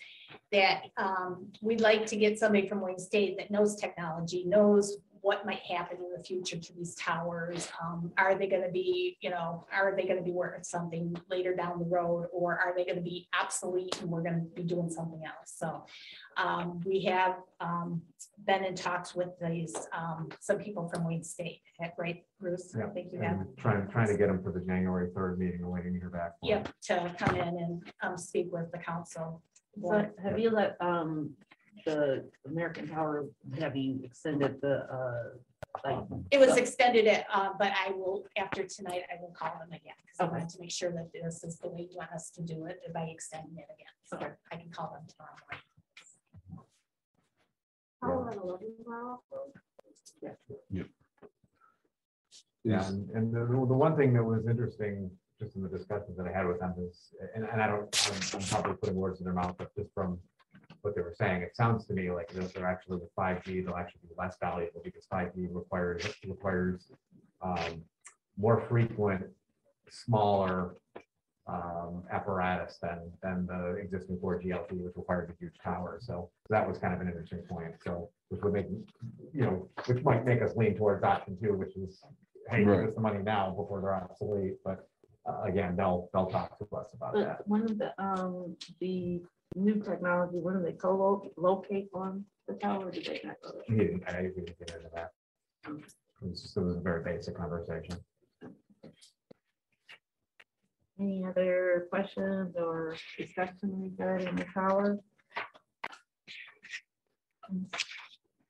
[0.51, 5.45] That, um, we'd like to get somebody from Wayne State that knows technology, knows what
[5.45, 7.68] might happen in the future to these towers.
[7.83, 11.79] Um, are they gonna be, you know, are they gonna be worth something later down
[11.79, 12.29] the road?
[12.33, 15.55] Or are they gonna be obsolete and we're gonna be doing something else?
[15.57, 15.85] So,
[16.37, 18.03] um, we have, um,
[18.47, 21.61] been in talks with these, um, some people from Wayne State,
[21.99, 22.75] right, Bruce?
[22.75, 23.47] I Yeah, think you have.
[23.57, 26.33] trying, trying to get them for the January third meeting, and waiting to hear back.
[26.43, 29.43] Yep, to come in and, um, speak with the council.
[29.83, 31.37] So have you let, um,
[31.85, 33.26] the American Tower,
[33.59, 35.24] have you extended the, uh,
[35.85, 36.05] like?
[36.31, 39.95] It was extended, it, uh, but I will, after tonight, I will call them again,
[40.03, 42.43] because I wanted to make sure that this is the way you want us to
[42.43, 43.95] do it by extending it again.
[44.05, 44.18] So
[44.53, 45.64] I can call them tomorrow morning.
[48.03, 48.68] How about eleven?
[52.62, 56.26] Yeah, and, and the, the one thing that was interesting, just in the discussions that
[56.26, 59.24] I had with them is, and, and I don't, I'm, I'm probably putting words in
[59.24, 60.18] their mouth, but just from
[60.83, 63.61] what they were saying, it sounds to me like those are actually with five G,
[63.61, 66.91] they'll actually be less valuable because five G requires, requires
[67.43, 67.83] um,
[68.37, 69.24] more frequent,
[69.89, 70.76] smaller
[71.47, 75.99] um, apparatus than, than the existing four G LTE, which requires a huge tower.
[76.01, 77.74] So that was kind of an interesting point.
[77.85, 78.66] So, which would make,
[79.35, 82.03] you know, which might make us lean towards option two, which is,
[82.49, 84.55] hey, give us the money now before they're obsolete.
[84.64, 84.89] But
[85.28, 87.47] uh, again, they'll, they'll talk to us about that.
[87.49, 89.20] One of the, um, the
[89.55, 92.91] new technology, when do they co-locate on the tower?
[92.91, 93.63] Did they not go there?
[93.77, 95.13] He didn't, I didn't get into that.
[95.67, 95.73] It
[96.29, 97.97] was, just- it was a very basic conversation.
[100.99, 104.99] Any other questions or discussion regarding the tower?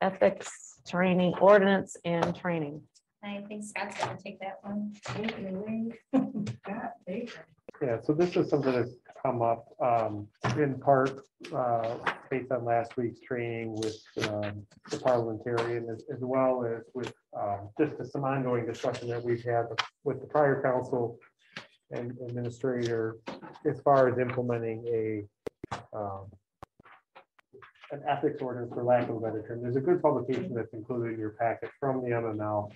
[0.01, 2.83] Ethics, training, ordinance and training.
[3.23, 4.95] I think Scott's gonna take that one.
[7.83, 11.23] Yeah, so this is something that's come up um, in part
[11.55, 11.97] uh,
[12.31, 13.97] based on last week's training with
[14.29, 19.45] um, the parliamentarian as as well as with um, just some ongoing discussion that we've
[19.45, 19.67] had
[20.05, 21.19] with the prior council
[21.91, 23.17] and administrator
[23.69, 26.27] as far as implementing a um,
[27.93, 29.63] an ethics ordinance for lack of a better term.
[29.63, 32.71] There's a good publication that's included in your packet from the MML.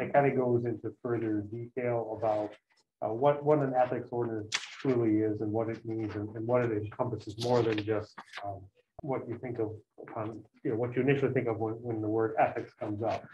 [0.00, 2.54] It kind of goes into further detail about
[3.02, 4.56] uh, what, what an ethics ordinance
[4.86, 8.14] truly is and what it means and, and what it encompasses more than just
[8.44, 8.60] um,
[9.02, 12.08] what you think of upon, you know, what you initially think of when, when the
[12.08, 13.24] word ethics comes up.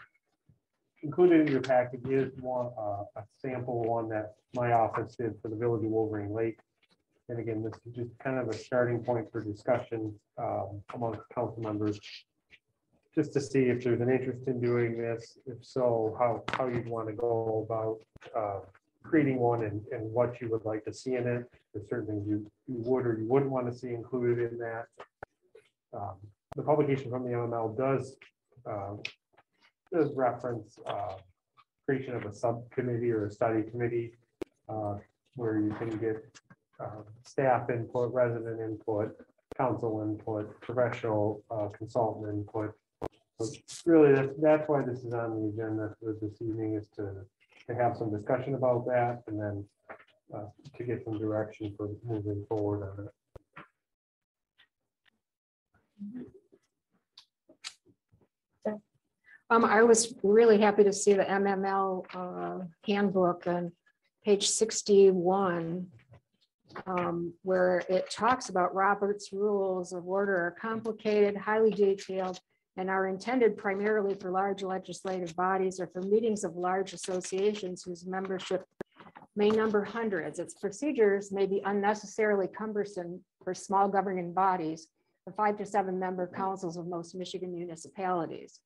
[1.03, 5.49] Included in your package is one, uh, a sample one that my office did for
[5.49, 6.59] the Village of Wolverine Lake.
[7.29, 11.61] And again, this is just kind of a starting point for discussion um, amongst council
[11.61, 11.99] members.
[13.15, 16.87] Just to see if there's an interest in doing this, if so, how, how you'd
[16.87, 17.99] want to go about
[18.35, 18.59] uh,
[19.03, 21.49] creating one and, and what you would like to see in it.
[21.73, 24.85] There's certain things you, you would or you wouldn't want to see included in that.
[25.93, 26.15] Um,
[26.55, 28.15] The publication from the MML does,
[28.65, 28.95] uh,
[29.91, 31.15] does reference uh,
[31.85, 34.13] creation of a subcommittee or a study committee
[34.69, 34.95] uh,
[35.35, 36.23] where you can get
[36.79, 39.15] uh, staff input, resident input,
[39.57, 42.73] council input, professional uh, consultant input.
[43.39, 43.49] So
[43.85, 47.25] Really, that's, that's why this is on the agenda for this evening is to
[47.67, 49.65] to have some discussion about that and then
[50.35, 50.45] uh,
[50.77, 53.11] to get some direction for moving forward on it.
[59.49, 63.71] Um, I was really happy to see the MML uh, handbook on
[64.25, 65.87] page sixty-one.
[66.87, 72.39] um, where it talks about Robert's rules of order are complicated, highly detailed,
[72.77, 78.05] and are intended primarily for large legislative bodies or for meetings of large associations whose
[78.05, 78.65] membership
[79.35, 80.39] may number hundreds.
[80.39, 84.87] Its procedures may be unnecessarily cumbersome for small governing bodies,
[85.25, 88.59] the five to seven member councils of most Michigan municipalities.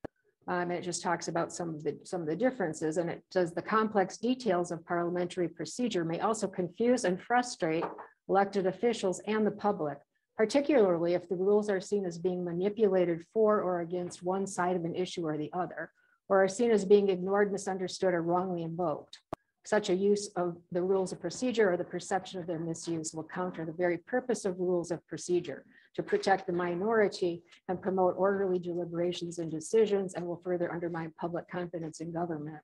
[0.47, 3.53] Um, it just talks about some of the, some of the differences and it says
[3.53, 7.83] the complex details of parliamentary procedure may also confuse and frustrate
[8.29, 9.97] elected officials and the public,
[10.37, 14.85] particularly if the rules are seen as being manipulated for or against one side of
[14.85, 15.91] an issue or the other,
[16.29, 19.19] or are seen as being ignored, misunderstood, or wrongly invoked.
[19.65, 23.27] Such a use of the rules of procedure or the perception of their misuse will
[23.27, 25.65] counter the very purpose of rules of procedure
[25.95, 31.49] to protect the minority and promote orderly deliberations and decisions and will further undermine public
[31.49, 32.61] confidence in government.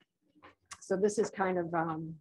[0.79, 2.13] So this is kind of um,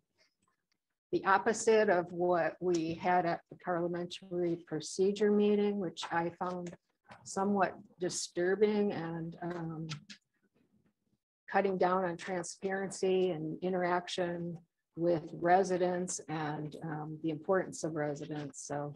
[1.12, 6.74] the opposite of what we had at the parliamentary procedure meeting, which I found
[7.24, 9.88] somewhat disturbing and um,
[11.50, 14.56] cutting down on transparency and interaction
[14.96, 18.66] with residents and um, the importance of residents.
[18.66, 18.94] So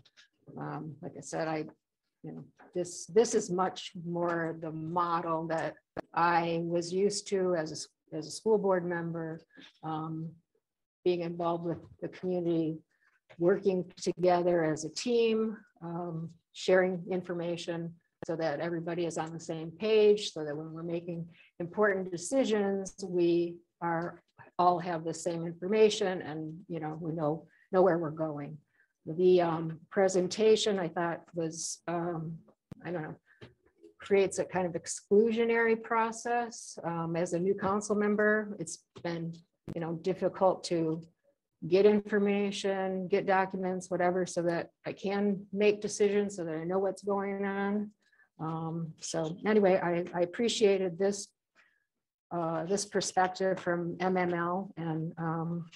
[0.59, 1.67] um, like I said, I,
[2.23, 2.45] you know,
[2.75, 5.75] this, this is much more the model that
[6.15, 9.41] I was used to as a, as a school board member.
[9.85, 10.31] um,
[11.07, 12.69] Being involved with the community,
[13.39, 13.79] working
[14.09, 17.95] together as a team, um, sharing information
[18.27, 21.21] so that everybody is on the same page, so that when we're making
[21.61, 24.21] important decisions, we are,
[24.59, 28.59] all have the same information and, you know, we know, know where we're going.
[29.07, 32.39] The um, presentation I thought was, um,
[32.85, 33.17] I don't know,
[34.01, 36.77] creates a kind of exclusionary process.
[36.83, 39.35] Um, As a new council member, it's been,
[39.75, 41.03] you know, difficult to
[41.69, 46.79] get information, get documents, whatever, so that I can make decisions, so that I know
[46.79, 47.91] what's going on.
[48.39, 51.29] Um, So anyway, I, I appreciated this,
[52.31, 55.67] uh, this perspective from MML and um,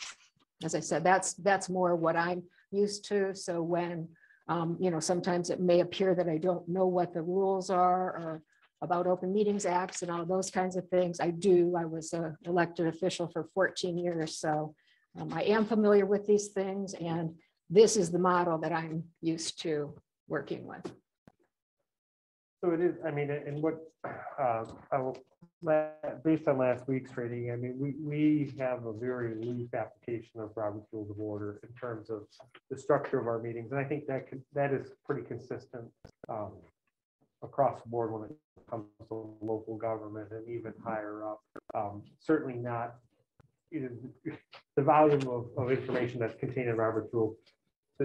[0.63, 3.35] as I said, that's, that's more what I'm used to.
[3.35, 4.09] So when,
[4.49, 8.05] um, you know, sometimes it may appear that I don't know what the rules are
[8.05, 8.43] or
[8.83, 11.21] about open meetings acts and all those kinds of things.
[11.21, 11.75] I do.
[11.77, 14.75] I was an elected official for 14 years, so
[15.19, 17.35] um, I am familiar with these things and
[17.71, 19.95] this is the model that I'm used to
[20.29, 20.93] working with.
[22.63, 23.79] So it is, I mean, and what,
[24.39, 24.65] uh,
[26.25, 30.51] based on last week's training, I mean, we, we have a very loose application of
[30.57, 32.25] Robert's Rules of Order in terms of
[32.71, 35.85] the structure of our meetings, and I think that could, that is pretty consistent
[36.29, 36.53] um,
[37.43, 38.37] across the board when it
[38.71, 41.41] comes to local government and even higher up.
[41.75, 42.97] Um, Certainly not,
[43.73, 47.37] the volume of, of information that's contained in Robert's Rule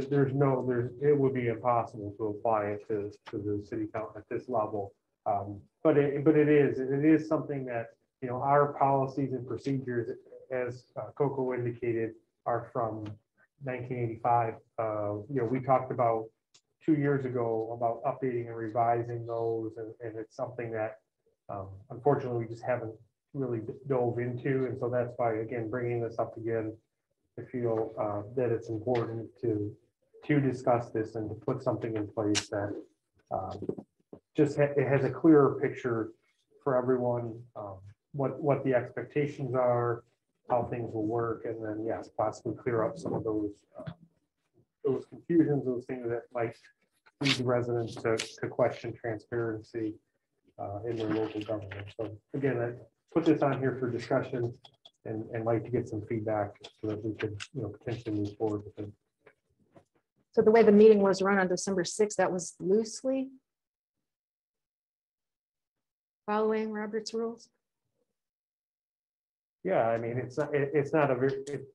[0.09, 4.17] there's no, there's, it would be impossible to apply it to, to the city council
[4.17, 4.93] at this level.
[5.25, 7.87] Um, But it, but it is, it is something that,
[8.21, 10.09] you know, our policies and procedures,
[10.51, 12.11] as uh, Coco indicated,
[12.45, 13.05] are from
[13.63, 14.55] nineteen eighty-five.
[14.77, 16.25] Uh, You know, we talked about
[16.85, 20.99] two years ago about updating and revising those, and, and it's something that
[21.49, 22.93] um, unfortunately, we just haven't
[23.33, 26.75] really dove into, and so that's why, again, bringing this up again,
[27.39, 29.71] I feel uh, that it's important to,
[30.25, 32.73] to discuss this and to put something in place that
[33.31, 33.59] um,
[34.35, 36.11] just, ha- it has a clearer picture
[36.63, 37.75] for everyone, um,
[38.13, 40.03] what, what the expectations are,
[40.49, 43.91] how things will work, and then, yes, possibly clear up some of those, uh,
[44.85, 46.55] those confusions, those things that might
[47.21, 49.95] lead the residents to, to question transparency
[50.59, 51.87] uh, in their local government.
[51.99, 52.71] So again, I
[53.13, 54.53] put this on here for discussion
[55.05, 58.37] and, and like to get some feedback so that we could, you know, potentially move
[58.37, 58.91] forward with it.
[60.33, 63.29] So the way the meeting was run on December sixth, that was loosely
[66.25, 67.49] following Robert's rules?
[69.63, 71.67] Yeah, I mean, it's, not it- it's not a very, it-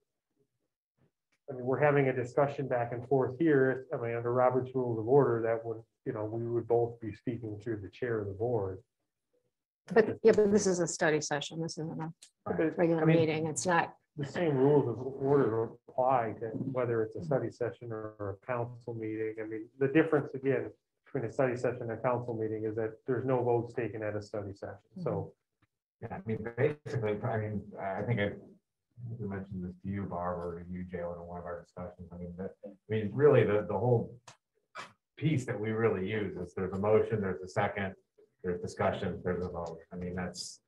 [1.51, 3.86] I mean, we're having a discussion back and forth here.
[3.92, 7.12] I mean, under Robert's Rules of Order, that would, you know, we would both be
[7.12, 8.78] speaking through the chair of the board.
[9.92, 11.61] But yeah, but this is a study session.
[11.61, 12.12] This isn't a
[12.46, 13.46] But, regular I mean, meeting.
[13.46, 18.38] It's not, The same rules of order apply to whether it's a study session or
[18.42, 19.34] a council meeting.
[19.42, 20.70] I mean, the difference again
[21.05, 24.14] between a study session and a council meeting is that there's no votes taken at
[24.14, 24.78] a study session.
[25.03, 25.32] So
[26.03, 28.20] Yeah, I mean, basically, I mean, I think
[29.09, 31.62] I we mentioned this to you, Barb, or to you, Jalen, in one of our
[31.62, 32.09] discussions.
[32.12, 34.14] I mean, that, I mean, really, the, the whole
[35.16, 37.94] piece that we really use is there's a motion, there's a second,
[38.42, 39.78] there's discussion, there's a vote.
[39.92, 40.61] I mean, that's,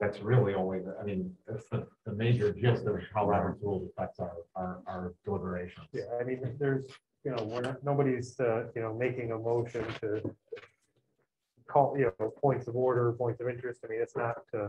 [0.00, 3.90] that's really only, the- I mean, that's the, the major gist of how Robert's rules
[3.96, 5.86] affects our, our, our deliberations.
[5.92, 6.86] Yeah, I mean, there's,
[7.24, 10.34] you know, we're not, nobody's, uh, you know, making a motion to
[11.66, 13.80] call, you know, points of order, points of interest.
[13.84, 14.68] I mean, it's not, uh,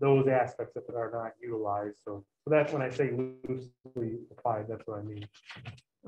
[0.00, 1.96] those aspects of it are not utilized.
[2.04, 5.24] So, so that's when I say loosely applied, that's what I mean.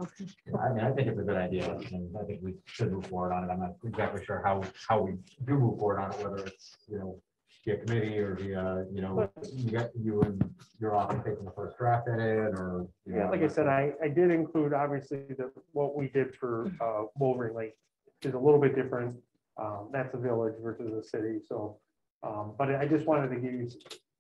[0.00, 0.26] okay.
[0.60, 3.32] I mean, I think it's a good idea, and I think we should move forward
[3.32, 3.52] on it.
[3.52, 5.12] I'm not exactly sure how, how we
[5.46, 7.20] do move forward on it, whether it's, you know,
[7.64, 11.78] via committee or via, you know, you got, you and your office taking the first
[11.78, 12.86] draft at it, or.
[13.06, 16.34] you Yeah, know, like I said, I, I did include, obviously, the, what we did
[16.34, 17.74] for, uh, Wolverine Lake
[18.22, 19.16] is a little bit different.
[19.56, 21.78] Um, that's a village versus a city, so,
[22.24, 23.70] um, but I just wanted to give you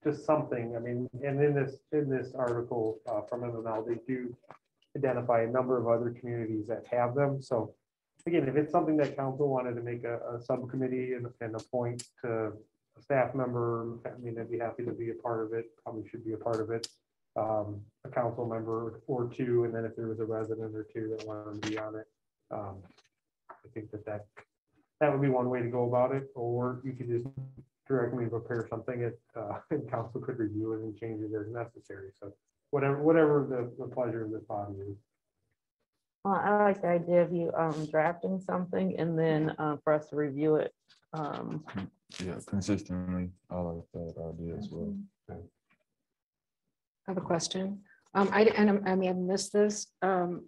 [0.04, 4.36] just something, I mean, and in this, in this article, uh, from MML, they do
[4.96, 7.74] identify a number of other communities that have them, so
[8.26, 12.04] again, if it's something that council wanted to make a, a subcommittee and, and appoint
[12.22, 12.52] to
[12.96, 16.08] a staff member, I mean, I'd be happy to be a part of it, probably
[16.08, 16.86] should be a part of it.
[17.36, 21.14] um, a council member or two, and then if there was a resident or two
[21.16, 22.06] that wanted to be on it.
[22.50, 22.76] um,
[23.50, 24.26] I think that that,
[25.00, 27.26] that would be one way to go about it, or you could just
[27.86, 32.10] directly prepare something that, uh, and council could review it and change it as necessary,
[32.20, 32.32] so
[32.70, 34.96] whatever, whatever the, the pleasure of this body is.
[36.24, 40.08] Well, I like the idea of you um drafting something and then uh for us
[40.08, 40.72] to review it.
[41.12, 41.64] Um,
[42.24, 44.96] Yeah, consistently, I like that idea as well.
[45.30, 45.34] I
[47.06, 47.82] have a question.
[48.14, 49.88] Um, I, and I'm- I may have missed this.
[50.00, 50.46] Um,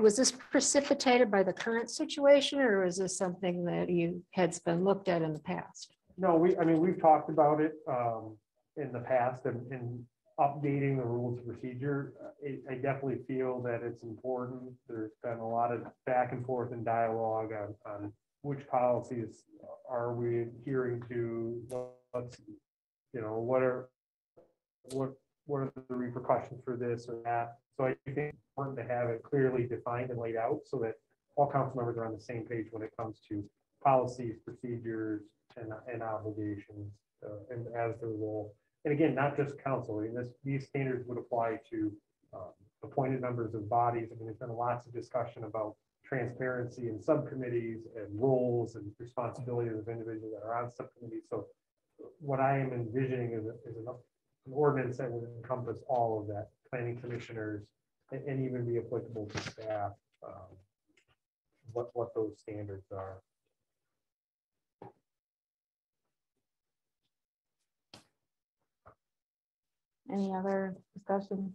[0.00, 4.82] was this precipitated by the current situation or is this something that you had been
[4.82, 5.94] looked at in the past?
[6.18, 8.36] No, we, I mean, we've talked about it um,
[8.76, 10.04] in the past and, and
[10.38, 12.14] updating the rules of procedure.
[12.44, 14.72] I, I definitely feel that it's important.
[14.88, 19.44] There's been a lot of back and forth and dialogue on, on which policies
[19.88, 21.62] are we adhering to?
[22.12, 22.40] What's,
[23.12, 23.88] you know, what are,
[24.92, 25.12] what,
[25.46, 27.58] what are the repercussions for this or that?
[27.76, 30.94] So I think it's important to have it clearly defined and laid out so that
[31.36, 33.44] all council members are on the same page when it comes to
[33.82, 35.22] policies, procedures,
[35.56, 36.92] and, and obligations,
[37.24, 38.54] uh, and as their role.
[38.84, 41.92] And again, not just council, I mean, this, these standards would apply to
[42.34, 42.50] um,
[42.82, 44.08] appointed members of bodies.
[44.10, 49.78] I mean, there's been lots of discussion about transparency and subcommittees and roles and responsibilities
[49.78, 51.22] of individuals that are on subcommittees.
[51.30, 51.46] So
[52.18, 53.86] what I am envisioning is, a- is an
[54.46, 57.62] an ordinance that would encompass all of that, planning commissioners,
[58.10, 59.92] and, and even be applicable to staff.
[60.26, 60.50] um,
[61.72, 63.20] What, what those standards are.
[70.12, 71.52] Any other discussions?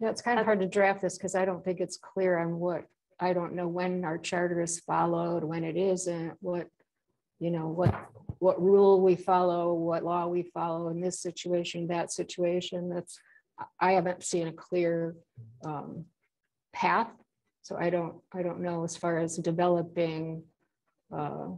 [0.00, 2.58] Yeah, it's kind of hard to draft this because I don't think it's clear on
[2.58, 2.84] what,
[3.20, 6.68] I don't know when our charter is followed, when it isn't, what,
[7.40, 7.94] you know, what,
[8.38, 12.88] what rule we follow, what law we follow in this situation, that situation.
[12.88, 13.18] That's,
[13.58, 15.16] I- I haven't seen a clear
[15.64, 16.04] um,
[16.72, 17.10] path.
[17.62, 20.44] So I don't, I don't know as far as developing
[21.12, 21.48] uh,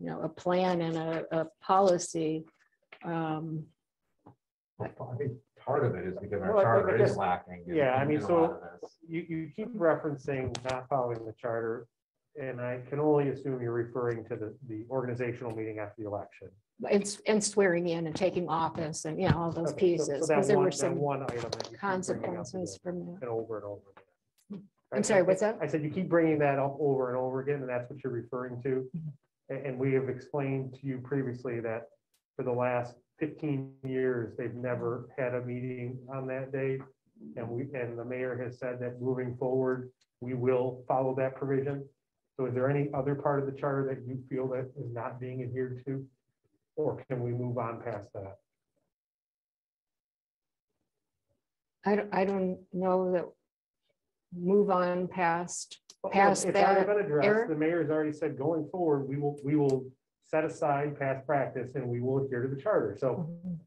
[0.00, 2.44] you know, a plan and a, a policy.
[3.04, 3.64] um,
[4.80, 5.32] I think
[5.64, 7.64] part of it is because our Well, I charter is just- lacking.
[7.66, 8.96] in- Yeah, I mean, in a lot so of this.
[9.06, 11.86] you, you keep referencing not following the charter.
[12.40, 16.48] And I can only assume you're referring to the, the organizational meeting after the election.
[16.88, 20.10] And, and swearing in and taking office and, you know, all those Okay, so- so
[20.12, 21.26] pieces, that because there one- were that some One item.
[21.28, 23.22] that you keep bringing up consequences again from that.
[23.22, 23.80] And over and over.
[24.50, 24.62] again.
[24.92, 25.58] I'm sorry, what's that?
[25.60, 28.12] I said you keep bringing that up over and over again, and that's what you're
[28.12, 28.88] referring to.
[28.96, 29.08] Mm-hmm.
[29.54, 31.88] A- And, we have explained to you previously that
[32.38, 36.78] for the last fifteen years, they've never had a meeting on that day.
[37.36, 41.84] And we, and the mayor has said that moving forward, we will follow that provision.
[42.36, 45.18] So is there any other part of the charter that you feel that is not
[45.20, 46.06] being adhered to?
[46.76, 48.36] Or can we move on past that?
[51.84, 53.24] I don't, I don't know that
[54.32, 56.96] move on past, Well, past It's already that.
[56.96, 57.48] been addressed.
[57.48, 59.90] The mayor's already said going forward, we will, we will
[60.28, 62.94] set aside past practice and we will adhere to the charter.
[62.98, 63.58] So Mhm.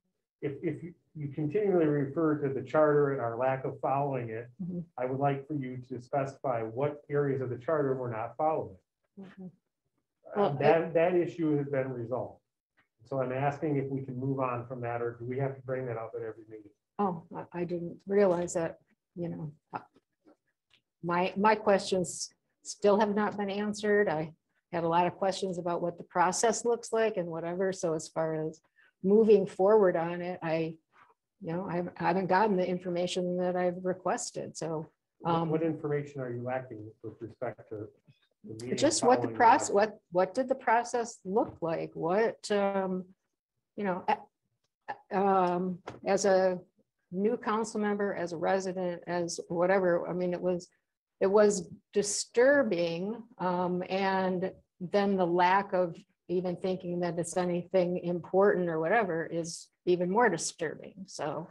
[0.42, 4.48] if, if you- you continually refer to the charter and our lack of following it,
[4.62, 4.86] Mhm.
[4.98, 8.78] I would like for you to specify what areas of the charter we're not following.
[9.20, 9.52] Mhm.
[10.28, 12.40] Uh, Well, I- That, that issue has been resolved.
[13.04, 15.62] So I'm asking if we can move on from that, or do we have to
[15.64, 16.72] bring that up at every meeting?
[17.00, 18.80] Oh, I- I didn't realize that,
[19.16, 19.52] you know.
[19.74, 19.80] uh,
[21.04, 22.32] My, my questions
[22.62, 24.08] still have not been answered.
[24.08, 24.36] I
[24.72, 27.74] had a lot of questions about what the process looks like and whatever.
[27.74, 28.62] So as far as
[29.04, 30.76] moving forward on it, I,
[31.42, 34.56] you know, I haven't- I haven't gotten the information that I've requested.
[34.58, 34.88] So
[35.20, 37.88] What Um, what information are you lacking with respect to?
[38.44, 41.92] the just what the process, what, what did the process look like?
[41.96, 43.06] What, um,
[43.76, 44.04] you know,
[45.12, 46.60] um, as a
[47.12, 50.70] new council member, as a resident, as whatever, I mean, it was,
[51.22, 53.02] it was disturbing.
[53.38, 54.52] Um, and
[54.94, 55.96] then the lack of
[56.28, 60.96] even thinking that it's anything important or whatever is even more disturbing.
[61.06, 61.48] So,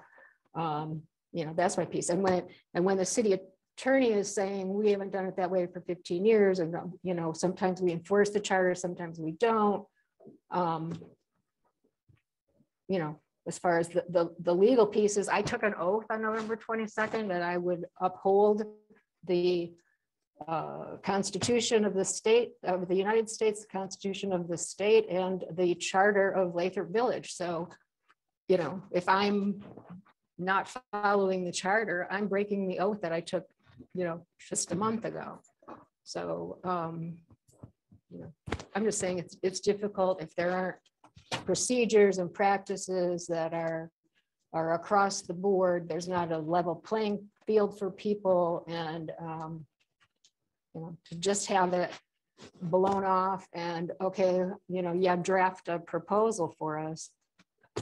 [0.55, 1.03] um,
[1.33, 2.11] you know, that's my piece.
[2.11, 2.43] And when,
[2.75, 3.39] and when the city
[3.79, 7.33] attorney is saying, we haven't done it that way for fifteen years, and, you know,
[7.33, 9.87] sometimes we enforce the charter, sometimes we don't.
[10.51, 10.85] Um,
[12.91, 13.13] You know,
[13.47, 17.29] as far as the, the, the legal pieces, I took an oath on November twenty-second
[17.29, 18.59] that I would uphold
[19.27, 19.73] the
[20.49, 25.45] uh, Constitution of the state, of the United States, the Constitution of the state, and
[25.53, 27.33] the Charter of Lathrop Village.
[27.35, 27.69] So,
[28.49, 29.63] you know, if I'm
[30.39, 33.45] not following the charter, I'm breaking the oath that I took,
[33.95, 35.41] you know, just a month ago.
[36.05, 37.19] So, um,
[38.11, 38.33] you know,
[38.75, 43.91] I'm just saying it's, it's difficult if there aren't procedures and practices that are
[44.53, 45.89] are across the board.
[45.89, 49.67] There's not a level playing field for people and, um,
[50.75, 51.91] you know, to just have it
[52.63, 57.11] blown off and, okay, you know, yeah, draft a proposal for us.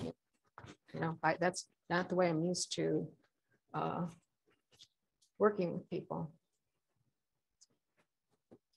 [0.03, 3.09] You know, I, that's not the way I'm used to,
[3.75, 4.07] uh,
[5.39, 6.33] working with people.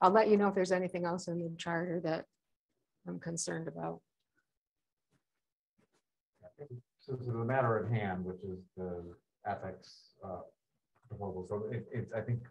[0.01, 2.25] I'll let you know if there's anything else in the charter that
[3.07, 4.01] I'm concerned about.
[7.01, 9.03] So to the matter at hand, which is the
[9.47, 10.41] ethics uh,
[11.09, 12.41] proposal, so it, it's, I think,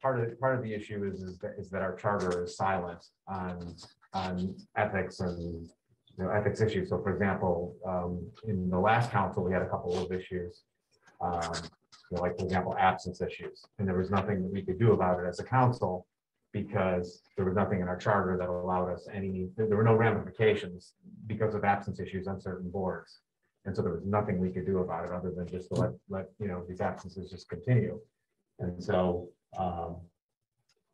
[0.00, 3.04] part of, part of the issue is, is that, is that our charter is silent
[3.26, 3.74] on,
[4.14, 5.68] on ethics and,
[6.16, 6.90] you know, ethics issues.
[6.90, 10.62] So for example, um, in the last council, we had a couple of issues.
[11.20, 11.52] um,
[12.10, 14.92] you know, Like, for example, absence issues, and there was nothing that we could do
[14.92, 16.06] about it as a council
[16.52, 19.94] because there was nothing in our charter that allowed us any, there there were no
[19.94, 20.94] ramifications
[21.26, 23.18] because of absence issues on certain boards.
[23.68, 25.90] And so there was nothing we could do about it other than just to let,
[26.08, 28.00] let, you know, these absences just continue.
[28.60, 29.96] And so, um,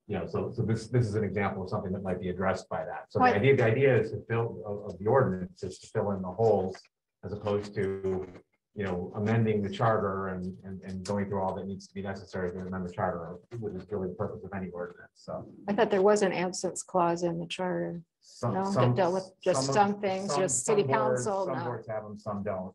[0.09, 2.69] you know, so, so this, this is an example of something that might be addressed
[2.69, 3.05] by that.
[3.11, 6.11] So the idea, the idea is to fill, of, of the ordinance is to fill
[6.11, 6.77] in the holes
[7.25, 8.27] as opposed to,
[8.75, 12.03] you know, amending the charter and, and, and going through all that needs to be
[12.03, 15.47] necessary to amend the charter, which is really the purpose of any ordinance, so.
[15.69, 18.03] I thought there was an absence clause in the charter.
[18.27, 21.25] Some- No, that some- dealt with just of- some things, some- just city some boards-
[21.25, 21.65] council, Some no.
[21.65, 22.75] boards have them, some don't.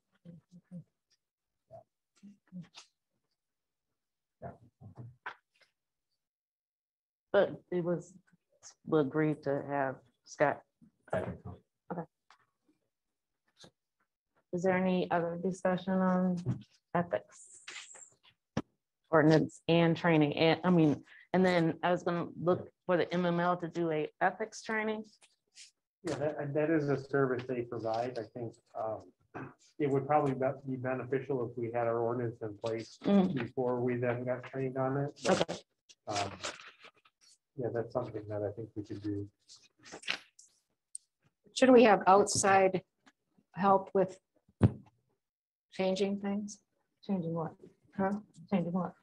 [7.32, 8.14] But it was,
[8.86, 9.95] we agreed to have
[10.26, 10.62] Scott.
[11.14, 11.58] I think so.
[14.52, 16.38] Is there any other discussion on
[16.95, 17.62] ethics?
[19.12, 23.58] Ordinance and training, and, I mean, and then I was gonna look for the MML
[23.62, 25.04] to do a ethics training.
[26.04, 28.18] Yeah, that, that is a service they provide.
[28.18, 29.02] I think um,
[29.80, 33.34] it would probably be- be beneficial if we had our ordinance in place Mhm.
[33.36, 35.20] before we then got trained on it.
[35.26, 35.60] but, Okay.
[36.08, 36.32] um,
[37.58, 39.28] Yeah, that's something that I think we could do.
[41.54, 42.84] Should we have outside
[43.56, 44.18] help with
[45.74, 46.60] changing things?
[47.04, 47.52] Changing what?
[47.97, 48.14] Huh?
[48.50, 48.93] Changing what?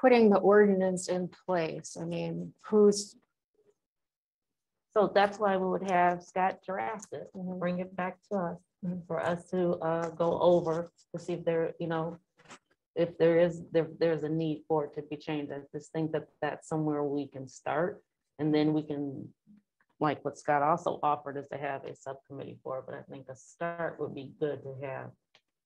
[0.00, 1.96] Putting the ordinance in place.
[1.96, 3.14] I mean, who's,
[4.98, 7.58] So that's why we would have Scott draft it and mm-hmm.
[7.60, 8.98] bring it back to us mm-hmm.
[9.06, 12.18] for us to uh, go over to see if there, you know,
[12.96, 15.52] if there is, there, there's a need for it to be changed.
[15.52, 18.02] I just think that that's somewhere we can start.
[18.40, 19.28] And then we can,
[20.00, 23.26] like what Scott also offered is to have a subcommittee for, it, but I think
[23.28, 25.10] a start would be good to have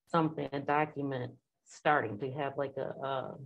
[0.08, 1.32] something, a document,
[1.64, 3.36] starting to have like a, a-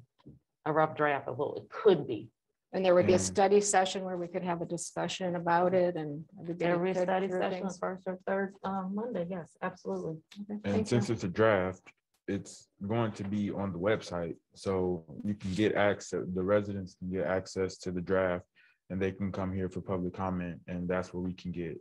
[0.67, 2.29] a rough draft of what it could be.
[2.73, 3.21] And there would be a Mm.
[3.35, 6.25] study session where we could have a discussion about it and.
[6.41, 7.79] everybody Every could study hear session, things.
[7.79, 10.17] first or third um, Monday, yes, absolutely.
[10.43, 10.85] Okay, And thank you.
[10.87, 11.83] since it's a draft,
[12.29, 17.11] it's going to be on the website, so you can get access, the residents can
[17.11, 18.45] get access to the draft.
[18.89, 21.77] And they can come here for public comment, and that's where we can get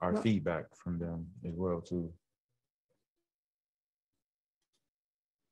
[0.00, 2.12] our Well- feedback from them as well, too.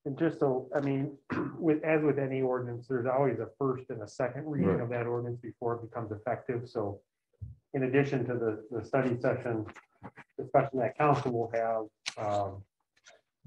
[0.07, 1.19] And just so, I mean,
[1.59, 5.05] with, as with any ordinance, there's always a first and a second reading of that
[5.05, 6.69] ordinance before it becomes effective.
[6.69, 7.01] So
[7.75, 9.67] in addition to the, the study session,
[10.39, 12.63] discussion that council will have, um,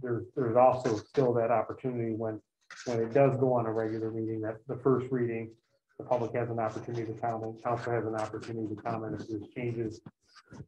[0.01, 2.41] there's, there's also still that opportunity when,
[2.85, 5.51] when it does go on a regular meeting, that the first reading,
[5.97, 9.47] the public has an opportunity to comment, council has an opportunity to comment if there's
[9.55, 10.01] changes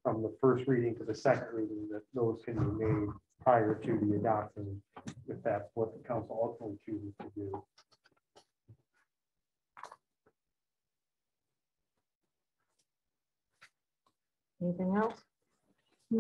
[0.04, 3.10] from the first reading to the second reading, that those can be made
[3.44, 4.82] prior to the adoption,
[5.28, 7.64] if that's what the council ultimately chooses to do.
[14.62, 15.16] Anything else?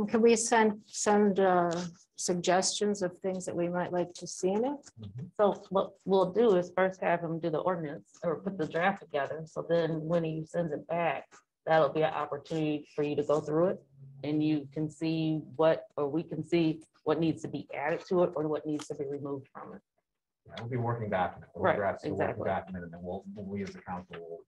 [0.07, 1.69] Can we send, send uh,
[2.15, 4.89] suggestions of things that we might like to see in it?
[5.35, 9.01] So what we'll do is first have him do the ordinance or put the draft
[9.01, 9.43] together.
[9.45, 11.25] So then when he sends it back,
[11.65, 13.83] that'll be an opportunity for you to go through it.
[14.23, 18.23] And you can see what, or we can see what needs to be added to
[18.23, 19.81] it or what needs to be removed from it.
[20.47, 21.51] Yeah, It'll be working document.
[21.55, 22.49] We'll Right, draft the working exactly.
[22.49, 24.39] Document, and then we'll, we as a council will,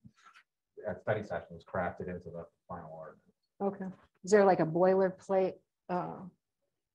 [0.88, 3.20] at study sessions, craft it into the final ordinance.
[3.62, 3.86] Okay.
[4.24, 5.54] Is there like a boilerplate
[5.88, 6.16] uh,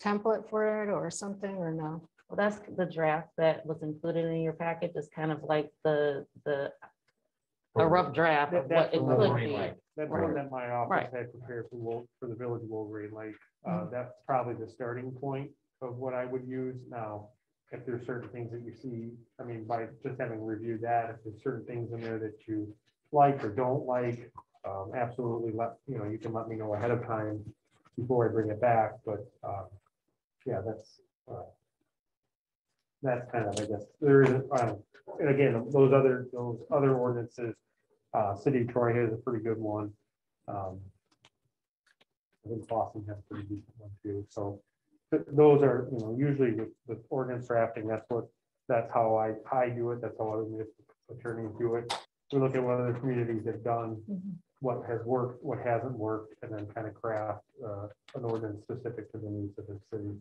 [0.02, 2.08] template for it or something or no?
[2.30, 6.26] Well, that's the draft that was included in your package is kind of like the,
[6.46, 6.72] the,
[7.76, 9.72] a rough draft of That- what it the could one- be.
[9.98, 10.24] That's Right.
[10.24, 11.10] one that my office Right.
[11.14, 13.36] had prepared for, Wil- for the village of Wolverine Lake.
[13.66, 13.92] Uh, Mhm.
[13.92, 15.52] that's probably the starting point
[15.82, 17.30] of what I would use now.
[17.72, 21.24] If there's certain things that you see, I mean, by just having reviewed that, if
[21.24, 22.74] there's certain things in there that you
[23.12, 24.32] like or don't like,
[24.66, 27.54] um, absolutely let, you know, you can let me know ahead of time
[27.96, 29.68] before I bring it back, but, um,
[30.46, 31.44] yeah, that's, uh,
[33.02, 34.84] that's kind of, I guess, there is, um,
[35.20, 37.56] and again, those other, those other ordinances,
[38.14, 39.94] uh, City of Troy has a pretty good one.
[40.48, 40.80] Um,
[42.46, 44.62] I think Boston has a pretty decent one too, so
[45.12, 48.26] th- those are, you know, usually with, with ordinance drafting, that's what,
[48.68, 51.94] that's how I, I do it, that's how other municipal attorneys do it.
[52.32, 54.02] We look at what other communities have done,
[54.62, 59.12] what has worked, what hasn't worked, and then kind of craft, uh, an ordinance specific
[59.12, 60.16] to the needs of the city.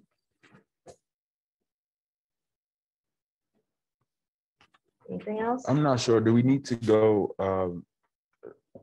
[5.10, 5.64] Anything else?
[5.68, 6.20] I'm not sure.
[6.20, 7.34] Do we need to go?
[7.38, 7.84] um,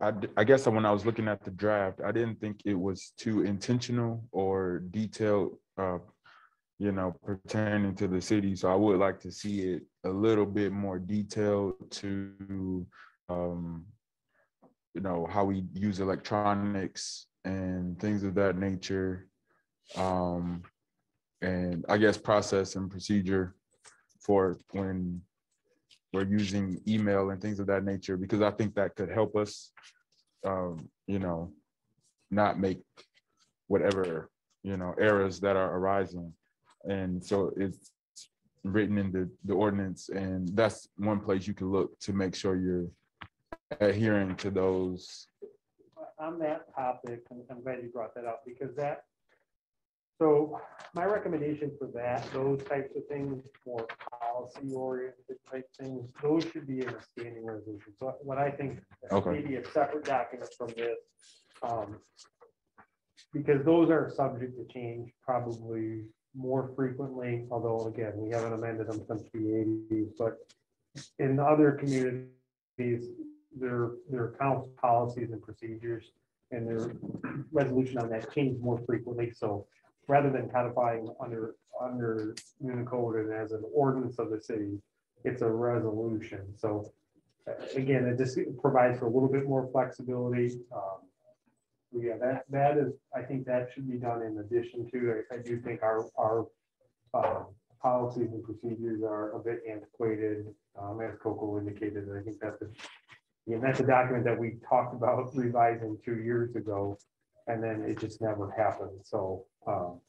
[0.02, 3.14] I, I guess when I was looking at the draft, I didn't think it was
[3.18, 6.00] too intentional or detailed, uh,
[6.80, 8.56] you know, pertaining to the city.
[8.56, 12.86] So I would like to see it a little bit more detailed to,
[13.30, 13.86] um,
[14.94, 19.28] you know, how we use electronics and things of that nature.
[19.96, 20.64] Um,
[21.42, 23.56] and I guess process and procedure
[24.20, 25.22] for when
[26.16, 29.72] we're using email and things of that nature, because I think that could help us,
[30.46, 31.52] um, you know,
[32.32, 32.82] not make
[33.68, 34.30] whatever,
[34.64, 36.34] you know, errors that are arising.
[36.86, 37.92] And so it's
[38.64, 42.56] written in the, the ordinance, and that's one place you can look to make sure
[42.56, 42.90] you're
[43.80, 45.28] adhering to those.
[46.20, 49.04] on that topic, and I'm glad you brought that up, because that,
[50.20, 50.60] so
[50.94, 53.86] my recommendation for that, those types of things, more
[54.36, 57.94] policy oriented type things, those should be in a standing resolution.
[58.00, 58.82] So what I think,
[59.12, 59.32] Okay.
[59.32, 60.98] maybe a separate document from this.
[61.64, 62.00] um,
[63.34, 69.02] Because those are subject to change probably more frequently, although again, we haven't amended them
[69.08, 70.34] since the eighties, but
[71.20, 73.04] in other communities,
[73.58, 76.06] their, their council policies and procedures
[76.52, 76.84] and their
[77.52, 79.66] resolution on that change more frequently, so
[80.08, 84.80] rather than codifying under, under Municode and as an ordinance of the city,
[85.24, 86.92] it's a resolution, so
[87.48, 90.60] uh, again, it just provides for a little bit more flexibility.
[90.74, 91.00] Um,
[91.98, 95.38] Yeah, that, that is, I think that should be done in addition to, I, I
[95.40, 96.48] do think our, our
[97.14, 97.46] um,
[97.82, 100.48] policies and procedures are a bit antiquated,
[100.78, 102.68] um, as Coco indicated, I think that's a
[103.48, 106.98] yeah, that's a document that we talked about revising two years ago,
[107.48, 110.00] and then it just never happened, so, um.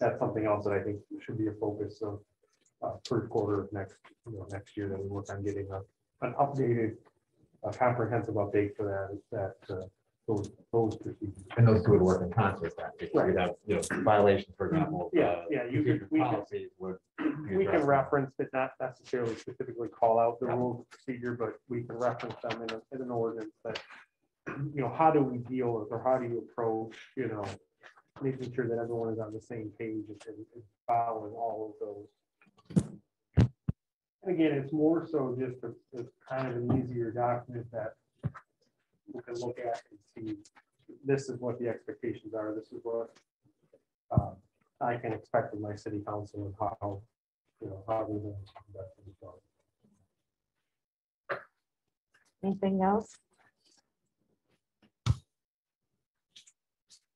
[0.00, 2.20] That's something else that I think should be a focus of,
[2.82, 3.94] uh, first quarter of next,
[4.26, 5.80] you know, next year that we work on getting a,
[6.26, 6.96] an updated.
[7.66, 9.86] A comprehensive update for that, that, uh,
[10.28, 11.44] those, those procedures.
[11.56, 14.66] And those two would work in concert then, because you'd have, you know, violations, for
[14.66, 15.08] example.
[15.14, 16.96] Yeah, uh, yeah, you procedure could- we could- Policies would.
[17.18, 17.86] be We can addressed.
[17.86, 22.34] reference, but not necessarily specifically call out the rules of procedure, but we can reference
[22.42, 23.80] them in, a- in an ordinance that.
[24.74, 27.44] You know, how do we deal with, or how do you approach, you know,
[28.22, 32.08] making sure that everyone is on the same page and and following all of those.
[34.22, 37.94] And again, it's more so just a, it's kind of an easier document that.
[39.12, 39.98] We can look at and
[40.28, 40.36] see,
[41.04, 43.10] this is what the expectations are, this is what.
[44.10, 44.36] um,
[44.80, 47.00] I can expect of my city council and how,
[47.60, 49.42] you know, how we're going to conduct themselves.
[52.42, 53.16] Anything else?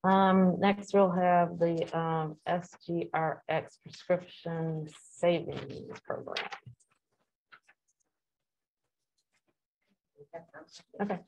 [0.04, 6.46] Um, next we'll have the, um, SGRX prescription savings program.
[11.00, 11.18] Okay.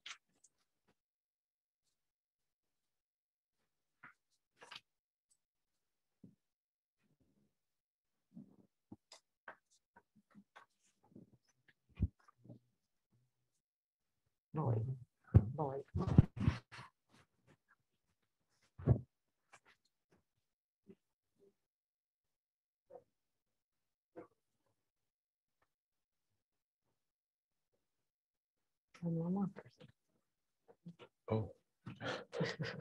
[14.54, 14.84] Lloyd,
[15.56, 16.19] Lloyd.
[29.04, 29.72] And one more person.
[31.30, 31.52] Oh.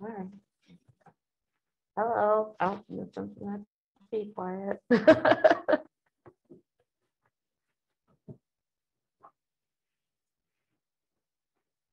[0.00, 0.28] All right.
[1.96, 2.80] Hello, oh,
[3.14, 3.64] something that
[4.12, 4.80] be quiet.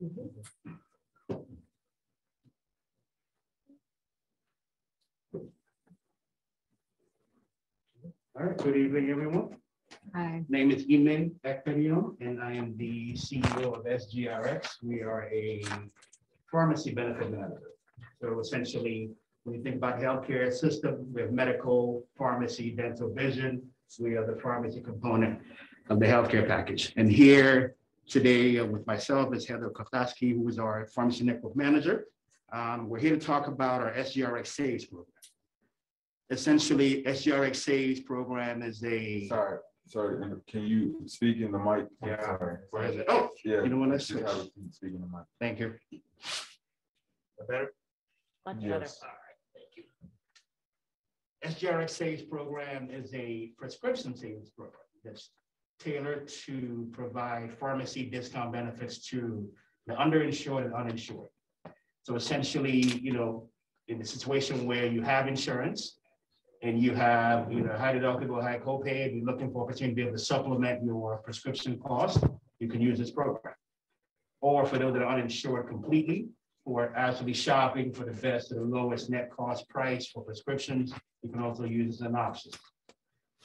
[0.04, 0.55] Mm-hmm.
[8.38, 9.56] All right, good evening, everyone.
[10.14, 10.44] Hi.
[10.50, 14.84] My name is Imen Ekperio, and I am the CEO of SGRX.
[14.84, 15.64] We are a
[16.52, 17.72] pharmacy benefit manager.
[18.20, 19.12] So essentially,
[19.46, 23.62] when you think about healthcare system, we have medical, pharmacy, dental, vision.
[24.00, 25.40] We are the pharmacy component.
[25.90, 26.92] of the healthcare package.
[26.98, 27.76] And here
[28.06, 32.08] today uh, with myself is Heather Koklaski, who is our pharmacy network manager.
[32.52, 35.14] Um, We're here to talk about our SGRX Saves program.
[36.32, 39.28] Essentially, SGRX Saves program is a.
[39.28, 41.86] Sorry, sorry, can you speak in the mic?
[42.04, 42.20] Yeah.
[42.22, 42.58] sorry.
[42.72, 43.06] Where is it?
[43.08, 43.62] Oh, Yeah.
[43.62, 44.50] you know what, let's just switch.
[44.72, 45.26] Speak in the mic.
[45.40, 45.76] Thank you.
[47.48, 47.72] Better?
[48.48, 48.68] Much better.
[48.80, 49.00] Yes.
[49.04, 49.86] All right, thank
[51.62, 51.68] you.
[51.70, 55.30] SGRX Saves Program is a prescription savings program that's
[55.80, 59.48] tailored to provide pharmacy discount benefits to
[59.86, 61.30] the underinsured and uninsured.
[62.02, 63.48] So essentially, you know,
[63.90, 66.00] in the situation where you have insurance
[66.66, 70.02] and you have, you know, high deductible, high copay, you're looking for opportunity to be
[70.02, 72.24] able to supplement your prescription cost,
[72.60, 73.54] you can use this program.
[74.42, 76.28] Or for those that are uninsured completely,
[76.66, 80.92] who are actually shopping for the best or the lowest net cost price for prescriptions,
[81.22, 82.52] you can also use as an option.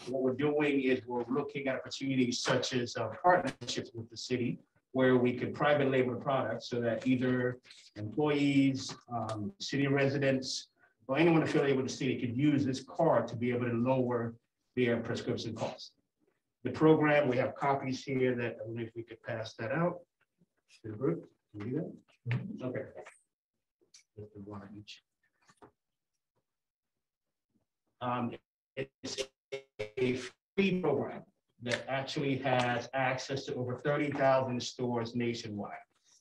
[0.09, 4.61] What we're doing is we're looking at opportunities such as uh, partnerships with the city
[4.93, 7.59] where we could private label products so that either
[7.97, 10.69] employees, um, city residents,
[11.11, 14.37] or anyone affiliated with the city could use this card to be able to lower
[14.77, 15.91] their prescription costs.
[16.63, 19.73] The program, we have copies here that, I don't know if we could pass that
[19.73, 19.97] out
[20.85, 21.25] to the group.
[21.51, 21.93] Can do
[22.29, 22.65] that?
[22.65, 22.83] Okay.
[24.45, 25.03] One each.
[28.01, 28.31] Um,
[28.77, 29.17] it's
[29.99, 30.21] a
[30.55, 31.23] free program
[31.63, 35.73] that actually has access to over thirty thousand stores nationwide.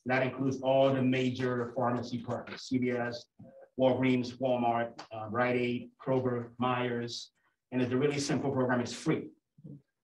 [0.06, 3.18] That includes all the major pharmacy partners, CVS,
[3.80, 7.04] Walgreens, Walmart, uh, Rite Aid, Kroger, Meijer.
[7.72, 9.28] And it's a really simple program, it's free.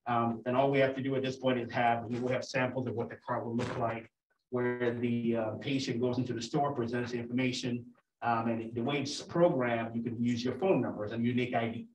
[0.07, 2.45] Um, and all we have to do at this point is have, we will have
[2.45, 4.09] samples of what the card will look like
[4.55, 7.85] where the uh, patient goes into the store, presents the information,
[8.21, 11.53] um, and the way it's programmed, you can use your phone number as a unique
[11.53, 11.87] ID.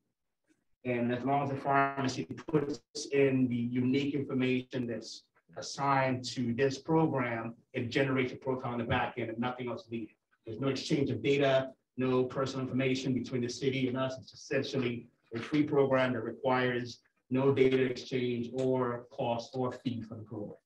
[0.85, 2.81] And as long as the pharmacy puts
[3.13, 5.25] in the unique information that's
[5.57, 9.85] assigned to this program, it generates a profile on the back end and nothing else
[9.91, 10.15] needed.
[10.47, 14.17] There's no exchange of data, no personal information between the city and us.
[14.21, 20.17] It's essentially a free program that requires no data exchange or cost or fee for
[20.17, 20.57] the program.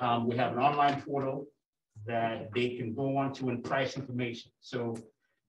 [0.00, 1.46] Um, we have an online portal
[2.06, 4.50] that they can go on to and price information.
[4.60, 4.96] So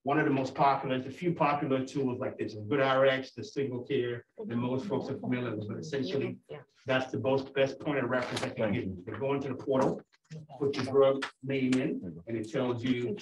[0.03, 4.21] one of the most popular, there's a few popular tools like this, GoodRx, the SingleCare,
[4.45, 6.37] that most folks are familiar with, but essentially
[6.85, 9.03] that's the most best point of reference I can give you.
[9.05, 10.01] They go into the portal,
[10.59, 13.15] put your drug name in, and it tells you,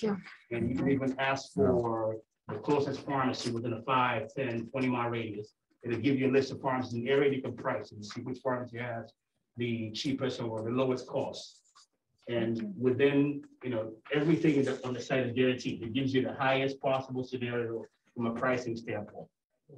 [0.51, 5.09] and you can even ask for the closest pharmacy within a five, 10, 20 mile
[5.09, 5.53] radius.
[5.83, 8.21] It'll give you a list of pharmacies in the area you can price and see
[8.21, 9.11] which pharmacy has
[9.57, 11.59] the cheapest or the lowest cost.
[12.29, 15.83] And within, you know, everything is on the site is guaranteed.
[15.83, 17.83] It gives you the highest possible scenario
[18.15, 19.27] from a pricing standpoint.
[19.69, 19.75] So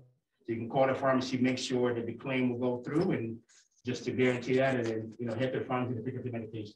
[0.47, 3.37] you can call the pharmacy, make sure that the claim will go through and
[3.83, 6.31] just to guarantee that and then, you know, hit the pharmacy to pick up the
[6.31, 6.75] medication.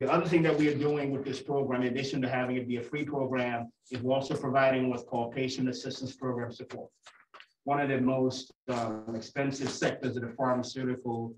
[0.00, 2.68] The other thing that we are doing with this program, in addition to having it
[2.68, 6.90] be a free program, is we're also providing what's called patient assistance program support.
[7.64, 11.34] One of the most um, expensive sectors of the pharmaceutical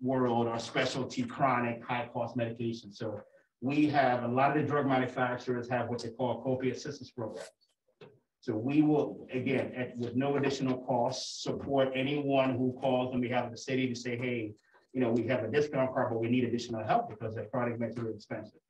[0.00, 2.94] world are specialty chronic high-cost medications.
[2.96, 3.20] So
[3.60, 7.48] we have, a lot of the drug manufacturers have what they call copay assistance programs.
[8.40, 13.46] So we will, again, at, with no additional cost, support anyone who calls on behalf
[13.46, 14.52] of the city to say, hey,
[14.92, 17.80] you know, we have a discount card, but we need additional help because the product
[17.80, 18.60] makes it really expensive.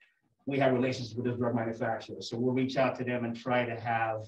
[0.46, 3.64] We have relationships with this drug manufacturer, so we'll reach out to them and try
[3.66, 4.22] to have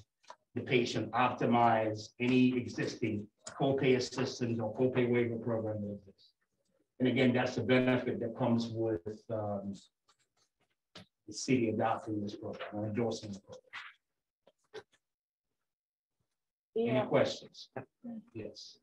[0.53, 6.29] the patient optimize any existing copay assistance or copay waiver program that exists.
[6.99, 9.73] And again, that's the benefit that comes with um,
[11.27, 13.65] the city adopting this program or endorsing the program.
[16.75, 17.05] Any Yeah.
[17.05, 17.69] questions?
[18.33, 18.79] Yes.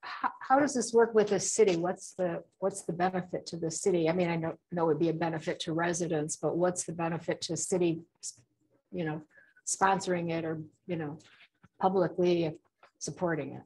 [0.00, 1.76] How, how does this work with the city?
[1.76, 4.08] What's the, what's the benefit to the city?
[4.08, 6.92] I mean, I know, know it would be a benefit to residents, but what's the
[6.92, 8.00] benefit to city?
[8.92, 9.22] You know,
[9.66, 11.18] sponsoring it or, you know,
[11.80, 12.56] publicly
[12.98, 13.62] supporting it?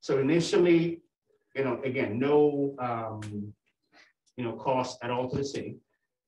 [0.00, 1.02] So initially,
[1.54, 3.52] you know, again, no, um,
[4.36, 5.76] you know, cost at all to the city.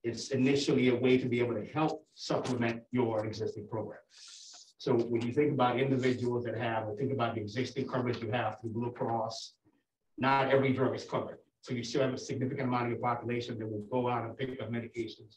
[0.04, 4.00] It's initially a way to be able to help supplement your existing program.
[4.82, 8.32] So when you think about individuals that have, or think about the existing coverage you
[8.32, 9.54] have through Blue Cross,
[10.18, 11.38] not every drug is covered.
[11.60, 14.36] So you still have a significant amount of your population that will go out and
[14.36, 15.36] pick up medications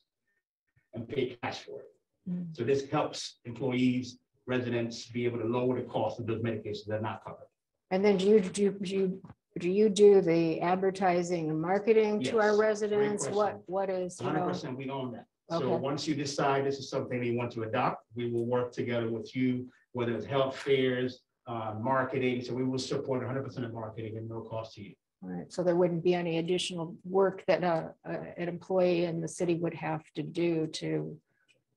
[0.96, 1.92] and pay cash for it.
[2.28, 2.58] Mm.
[2.58, 4.18] So this helps employees,
[4.48, 7.46] residents be able to lower the cost of those medications that are not covered.
[7.92, 9.22] And then do you, do you, do you,
[9.60, 13.28] do you do the advertising and marketing to our residents?
[13.28, 14.48] What, what is, you Hundred know?
[14.48, 15.28] percent, we own that.
[15.52, 15.64] Okay.
[15.64, 19.10] So once you decide this is something you want to adopt, we will work together
[19.12, 23.74] with you, whether it's health fairs, uh, marketing, so we will support hundred percent of
[23.74, 24.96] marketing and no cost to you.
[25.24, 29.22] All right, so there wouldn't be any additional work that uh, uh, an employee in
[29.22, 31.16] the city would have to do to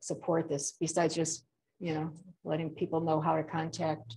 [0.01, 1.45] support this, besides just,
[1.79, 2.11] you know,
[2.45, 4.17] letting people know how to contact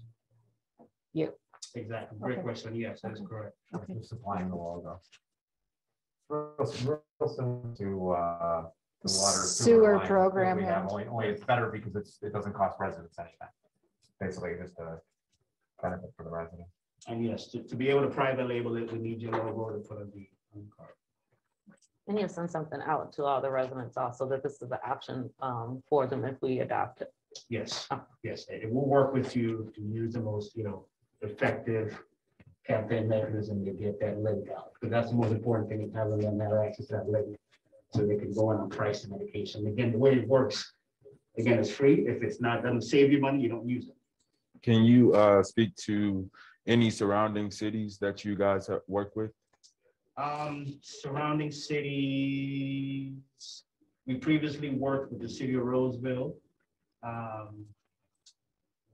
[1.14, 1.34] you.
[1.76, 2.42] Exactly, great Okay.
[2.44, 3.56] question, yes, that's correct.
[3.76, 3.94] Okay.
[3.96, 5.00] Just supplying the logo.
[6.30, 8.70] Real s- real similar To, uh,
[9.04, 9.48] the water.
[9.48, 10.90] Sewer line that program, we have, yeah.
[10.90, 13.48] Only, only it's better because it's, it doesn't cost residents anything.
[14.20, 15.00] Basically, just a
[15.82, 16.68] benefit for the resident.
[17.08, 19.80] And yes, to, to be able to private label it, we need your logo to
[19.80, 20.92] put on the, on the card.
[22.08, 25.30] And you send something out to all the residents also that this is an option
[25.42, 27.14] um, for them if we adopt it.
[27.48, 27.88] Yes,
[28.24, 30.86] yes, and we'll work with you to use the most, you know,
[31.22, 31.98] effective
[32.68, 34.74] campaign mechanism to get that link out.
[34.74, 37.38] Because that's the most important thing, is having them have access to that link.
[37.94, 39.68] So they can go in on price and medication.
[39.68, 40.74] Again, the way it works,
[41.38, 42.08] again, it's free.
[42.08, 43.96] If it's not, doesn't save you money, you don't use it.
[44.62, 46.30] Can you uh speak to
[46.68, 49.32] any surrounding cities that you guys have worked with?
[50.18, 53.14] Um, surrounding cities,
[54.06, 56.36] we previously worked with the city of Roseville.
[57.04, 57.66] Um,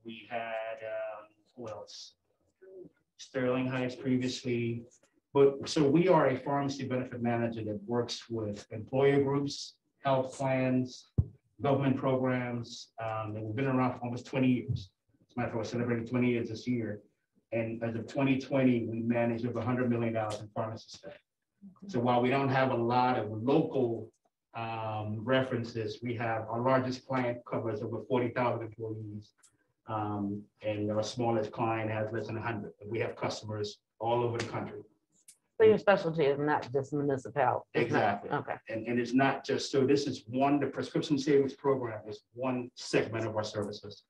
[0.06, 1.24] We had, um,
[1.56, 2.14] who else?
[3.18, 4.84] Sterling Heights previously,
[5.34, 11.08] but, so we are a pharmacy benefit manager that works with employer groups, health plans,
[11.62, 14.90] government programs, um, and we've been around for almost twenty years.
[15.30, 17.02] As a matter of fact, we're celebrating twenty years this year.
[17.52, 21.14] And as of twenty twenty, we managed over hundred million dollars in pharmacy spend.
[21.88, 24.12] So while we don't have a lot of local
[24.56, 29.32] um, references, we have, our largest client covers over forty thousand employees.
[29.90, 34.46] Um, and our smallest client has less than hundred, we have customers all over the
[34.46, 34.82] country.
[35.60, 37.66] So your specialty is not just municipal.
[37.74, 38.30] it's not- Exactly.
[38.32, 38.54] Okay.
[38.70, 42.70] And, and it's not just, so this is one, the prescription savings program is one
[42.76, 44.04] segment of our services.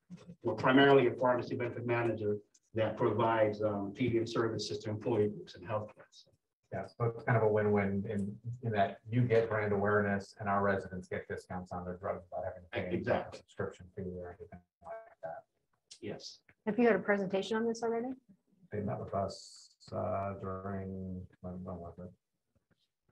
[0.43, 2.37] We're primarily a pharmacy benefit manager
[2.75, 6.25] that provides um, PBM services to employee groups and health plans.
[6.73, 10.49] Yeah, so it's kind of a win-win in, in that you get brand awareness and
[10.49, 12.85] our residents get discounts on their drugs without having to pay.
[12.87, 13.39] any Exactly.
[13.39, 14.93] Subscription fee or anything like
[15.23, 15.43] that.
[16.01, 16.39] Yes.
[16.65, 18.09] Have you had a presentation on this already?
[18.73, 22.11] They met with us uh, during, when when was it?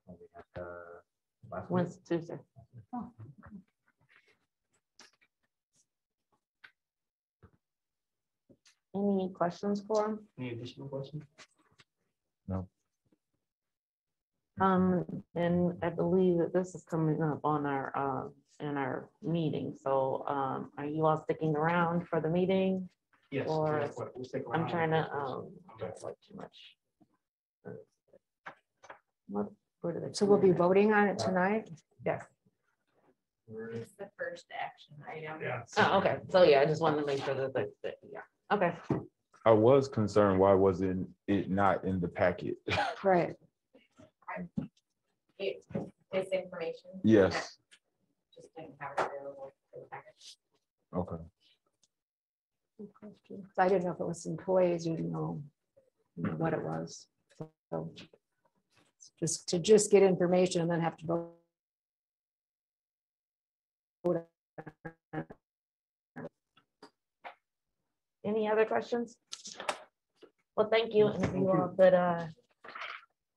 [0.06, 0.66] When we had, uh,
[1.52, 1.72] last week?
[1.72, 2.40] Wednesday, Tuesday.
[8.96, 10.20] Any questions for him?
[10.40, 11.24] Any additional questions?
[12.48, 12.68] No.
[14.62, 15.06] Um,
[15.36, 19.76] and I believe that this is coming up on our, uh, in our meeting.
[19.84, 22.88] So, um, are you all sticking around for the meeting?
[23.36, 23.48] Yes.
[23.50, 26.78] Or, yes, we'll- we'll I'm trying to, um, don't like too much.
[29.28, 30.16] What, where did it?
[30.16, 31.70] So we'll be voting on it tonight?
[32.06, 32.24] Yes.
[33.50, 35.42] It's the first action item.
[35.42, 35.64] Yeah.
[35.76, 36.20] Oh, okay.
[36.30, 38.22] So, yeah, I just wanted to make sure that, that, that- yeah,
[38.54, 38.74] okay.
[39.46, 42.56] I was concerned, why wasn't it not in the packet?
[43.04, 43.36] Right.
[45.40, 45.62] It,
[46.14, 46.90] this information.
[47.04, 47.58] Yes,
[48.34, 50.38] Just didn't have it available for the package.
[50.96, 51.22] okay.
[53.58, 55.42] I didn't know if it was employees, you didn't know
[56.18, 57.08] you know, what it was.
[57.70, 57.92] So
[59.20, 61.32] Just to just get information and then have to vote.
[68.26, 69.16] Any other questions?
[70.58, 71.08] Well, thank you.
[71.08, 72.26] And if you all could, uh,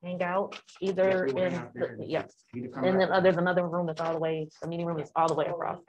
[0.02, 2.32] hang out either Yes, in, hang the- yes.
[2.54, 4.68] You need to come And then uh, there's another room that's all the way, the
[4.68, 5.80] meeting room is all the way across.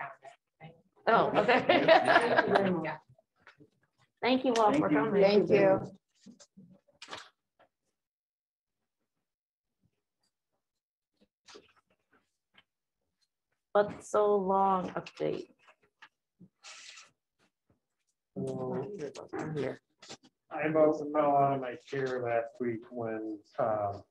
[1.07, 2.83] Oh, okay.
[4.21, 4.29] Yeah.
[4.29, 4.97] Thank you all Thank for you.
[4.97, 5.21] coming.
[5.21, 5.81] Thank you.
[13.73, 15.47] But so long update.
[19.55, 19.81] Here.
[20.51, 24.01] I about fell out of my chair last week when um,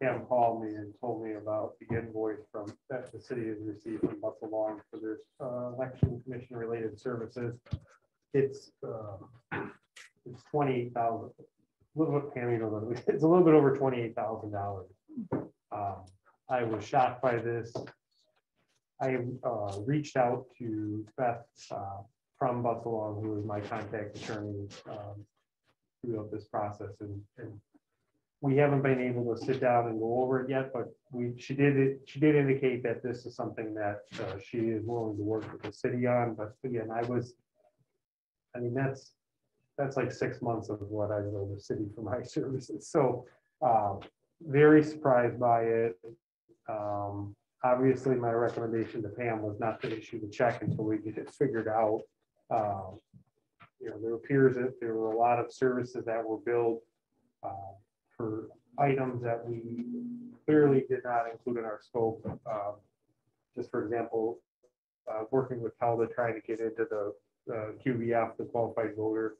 [0.00, 4.00] Pam called me and told me about the invoice from, that the city has received
[4.00, 7.54] from Butzel Long for their uh, election commission related services.
[8.34, 9.60] It's, uh,
[10.24, 14.14] it's twenty-eight thousand, a little bit, Pam, you know, it's a little bit over twenty-eight
[14.14, 14.86] thousand dollars.
[15.70, 16.04] Um,
[16.48, 17.72] I was shocked by this.
[19.00, 22.02] I uh, reached out to Beth uh,
[22.38, 25.26] from Butzel, who is my contact attorney um,
[26.04, 27.52] throughout this process, and, and
[28.40, 31.54] we haven't been able to sit down and go over it yet, but we, she
[31.54, 32.00] did, it.
[32.06, 35.62] she did indicate that this is something that uh, she is willing to work with
[35.62, 37.34] the city on, but again, I was,
[38.54, 39.12] I mean, that's,
[39.78, 43.26] that's like six months of what I owe the city for my services, so
[43.64, 43.94] uh,
[44.40, 45.98] very surprised by it.
[46.68, 47.34] Um,
[47.64, 51.30] Obviously, my recommendation to Pam was not to issue the check until we get it
[51.30, 52.00] figured out.
[52.50, 52.98] Um,
[53.80, 56.80] you know, there appears that there were a lot of services that were billed
[57.44, 57.74] uh,
[58.16, 58.48] for
[58.78, 59.84] items that we
[60.44, 62.20] clearly did not include in our scope.
[62.50, 62.74] Um,
[63.54, 64.40] Just for example,
[65.08, 67.14] uh, working with Telda, trying to get into the
[67.50, 69.36] uh, QVF, the qualified voter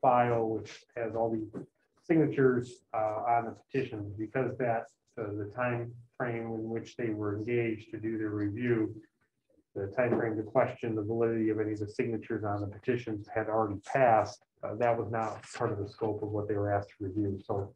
[0.00, 1.66] file, which has all the
[2.02, 4.86] signatures uh, on the petitions, because that,
[5.18, 8.94] uh, the time frame in which they were engaged to do their review,
[9.74, 13.26] the time frame to question the validity of any of the signatures on the petitions
[13.34, 14.44] had already passed.
[14.62, 17.40] Uh, That was not part of the scope of what they were asked to review.
[17.44, 17.74] So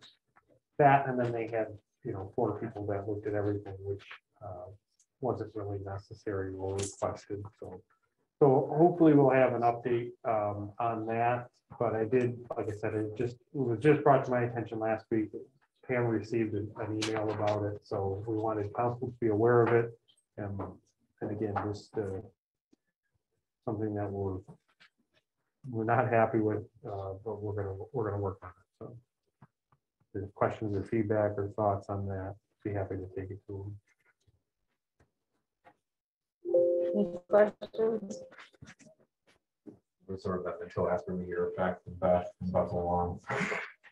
[0.78, 1.69] that, and then they had,
[2.05, 4.05] you know, four people that looked at everything, which
[4.45, 4.70] uh,
[5.20, 7.43] wasn't really necessary or requested.
[7.59, 7.82] So,
[8.40, 11.48] so hopefully we'll have an update um, on that.
[11.78, 14.78] But I did, like I said, it just, it was just brought to my attention
[14.78, 15.31] last week.
[15.86, 19.98] Pam received an email about it, so we wanted council to be aware of it.
[20.36, 20.60] And,
[21.20, 22.20] and again, just uh,
[23.65, 24.39] something that we're,
[25.70, 28.97] we're not happy with, uh, but we're gonna, we're gonna work on it, so.
[29.40, 32.35] If there's questions or feedback or thoughts on that,
[32.65, 33.77] be happy to take it to them.
[36.94, 38.23] Any questions?
[40.06, 43.20] We're sort of that until after we hear back from Beth and Butzel Long.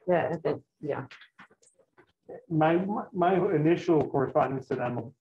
[0.09, 1.05] Yeah, I think, yeah.
[2.49, 2.83] My,
[3.13, 5.13] my initial correspondence to them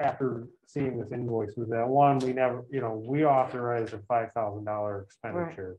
[0.00, 4.32] after seeing this invoice was that, one, we never, you know, we authorized a five
[4.32, 5.76] thousand dollar expenditure.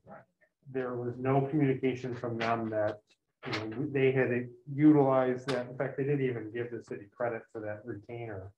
[0.72, 3.00] There was no communication from them that,
[3.46, 7.42] you know, they had utilized that, in fact, they didn't even give the city credit
[7.52, 8.52] for that retainer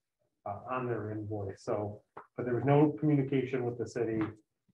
[0.45, 2.01] uh, on their invoice, so,
[2.35, 4.19] but there was no communication with the city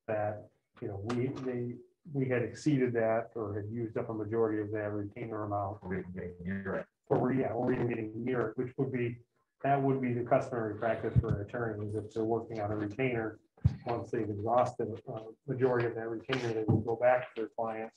[0.07, 0.47] that,
[0.81, 1.73] you know, we, they,
[2.13, 5.77] we had exceeded that or had used up a majority of that retainer amount.
[5.83, 6.85] We're getting near it.
[7.07, 9.17] Or, yeah, or even getting near it, which would be,
[9.63, 13.39] that would be the customary practice for attorneys if they're working on a retainer.
[13.85, 17.91] Once they've exhausted a majority of that retainer, they will go back to their client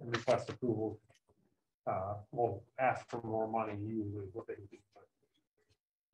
[0.00, 0.98] and request approval.
[1.88, 4.76] Uh, will ask for more money usually what they do.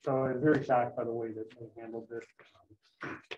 [0.05, 2.24] So I'm very shocked by the way that they handled this.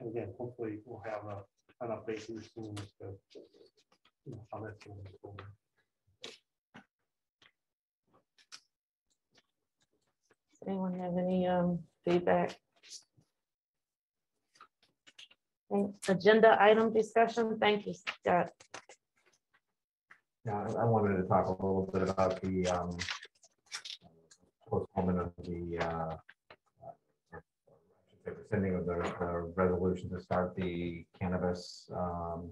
[0.00, 3.14] And Again, hopefully we'll have a, an update here soon as to
[4.26, 5.42] you know, how that's going forward.
[10.66, 12.56] Anyone have any um feedback?
[15.70, 17.58] Okay, Agenda item discussion.
[17.60, 18.50] Thank you, Scott.
[20.46, 22.96] Yeah, I- I wanted to talk a little bit about the um,
[24.68, 26.33] postponement of the uh, I
[28.54, 32.50] rescinding of the the resolution to start the cannabis um,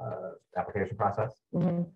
[0.00, 1.32] uh, application process.
[1.54, 1.90] Mhm.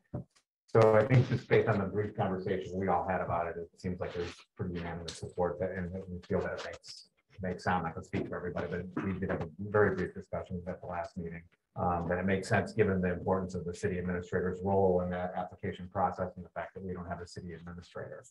[0.66, 3.80] So I think just based on the brief conversation we all had about it, it
[3.80, 7.08] seems like there's pretty unanimous support that, and we feel that it makes,
[7.40, 10.62] makes sound, I can speak for everybody, but we did have a very brief discussion
[10.66, 11.42] at the last meeting.
[11.76, 15.32] Um, that it makes sense, given the importance of the city administrator's role in that
[15.36, 18.24] application process and the fact that we don't have a city administrator.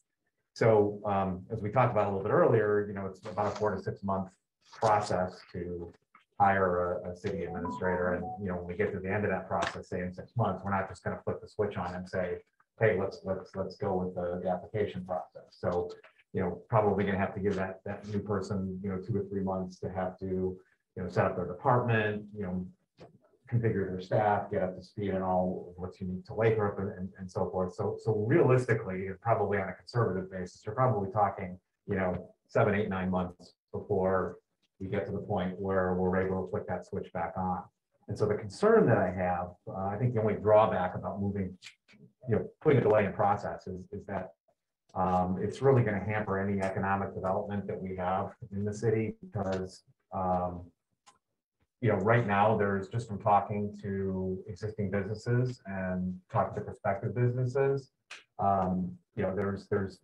[0.53, 3.51] So, um, as we talked about a little bit earlier, you know, it's about a
[3.51, 4.27] four to six month
[4.79, 5.91] process to
[6.39, 8.13] hire a, a city administrator.
[8.13, 10.33] And, you know, when we get to the end of that process, say in six
[10.37, 12.37] months, we're not just gonna flip the switch on and say,
[12.79, 15.49] hey, let's, let's, let's go with the, the application process.
[15.51, 15.89] So,
[16.33, 19.23] you know, probably gonna have to give that, that new person, you know, two or
[19.29, 22.67] three months to have to, you know, set up their department, you know,
[23.51, 27.09] configure their staff, get up to speed and all what's unique to Lathrup and, and,
[27.17, 27.73] and so forth.
[27.73, 31.57] So, so realistically, probably on a conservative basis, you're probably talking,
[31.87, 34.37] you know, seven, eight, nine months before
[34.79, 37.63] we get to the point where we're able to flick that switch back on.
[38.07, 41.57] And so the concern that I have, uh, I think the only drawback about moving,
[42.29, 44.31] you know, putting a delay in process is, is that
[44.95, 49.15] um, it's really going to hamper any economic development that we have in the city
[49.21, 49.83] because,
[50.13, 50.61] um,
[51.81, 57.13] you know, right now, there's just from talking to existing businesses and talking to prospective
[57.13, 57.91] businesses,
[58.39, 59.99] um, you know, there's, there's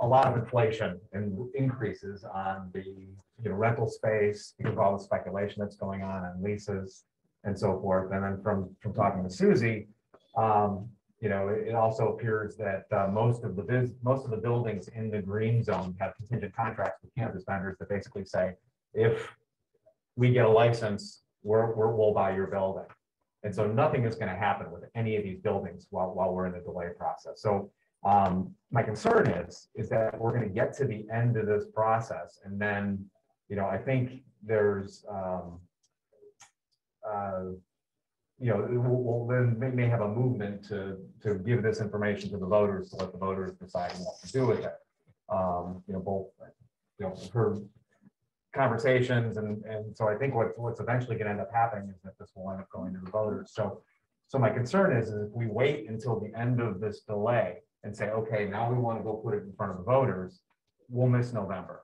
[0.00, 3.06] a lot of inflation and increases on the,
[3.42, 7.04] you know, rental space because of all the speculation that's going on on leases
[7.44, 8.12] and so forth.
[8.12, 9.88] And then from, from talking to Susie,
[10.36, 10.88] um,
[11.20, 14.88] you know, it it also appears that uh, most of the most of the buildings
[14.88, 18.54] in the green zone have contingent contracts with cannabis vendors that basically say,
[18.94, 19.34] if
[20.16, 22.86] we get a license, we're, we're, we'll buy your building.
[23.42, 26.52] And so nothing is gonna happen with any of these buildings while, while we're in
[26.52, 27.40] the delay process.
[27.42, 27.70] So
[28.04, 32.38] um, my concern is, is that we're gonna get to the end of this process
[32.44, 33.04] and then,
[33.50, 35.60] you know, I think there's, um,
[37.06, 37.42] uh,
[38.38, 42.30] you know, we'll, we'll then may, may have a movement to, to give this information
[42.30, 44.76] to the voters, to let the voters decide what to do with it.
[45.28, 46.28] Um, you know, both,
[46.98, 47.58] you know, her
[48.54, 52.18] conversations and, and so I think what, what's eventually gonna end up happening is that
[52.18, 53.50] this will end up going to the voters.
[53.52, 53.82] So
[54.28, 57.48] So my concern is, is if we wait until the end of this delay
[57.82, 60.40] and say, okay, now we want to go put it in front of the voters,
[60.88, 61.82] we'll miss November.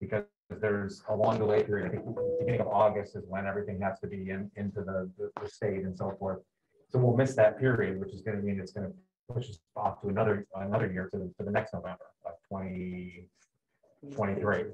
[0.00, 1.86] Because there's a long delay period.
[1.86, 2.04] I think
[2.40, 5.82] beginning of August is when everything has to be in, into the, the- the state
[5.84, 6.40] and so forth.
[6.88, 8.92] So we'll miss that period, which is gonna mean it's gonna
[9.32, 12.04] push us off to another, another year to, the- to the next November,
[12.48, 13.28] twenty
[14.14, 14.64] twenty-three.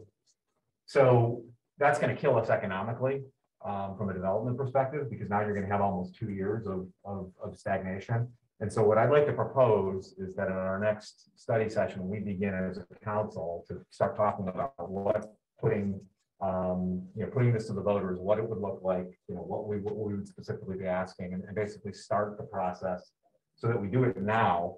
[0.85, 1.43] So
[1.78, 3.23] that's gonna kill us economically,
[3.65, 7.32] um, from a development perspective, because now you're gonna have almost two years of, of,
[7.43, 8.28] of stagnation.
[8.61, 12.20] And so what I'd like to propose is that in our next study session, we
[12.20, 16.01] begin as a council to start talking about what putting,
[16.40, 19.43] um, you know, putting this to the voters, what it would look like, you know,
[19.43, 23.12] what we, what we would specifically be asking, and and basically start the process
[23.55, 24.76] so that we do it now,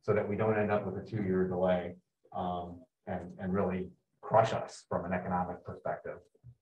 [0.00, 1.94] so that we don't end up with a two-year delay,
[2.34, 3.88] um, and, and really
[4.22, 6.18] crush us from an economic perspective.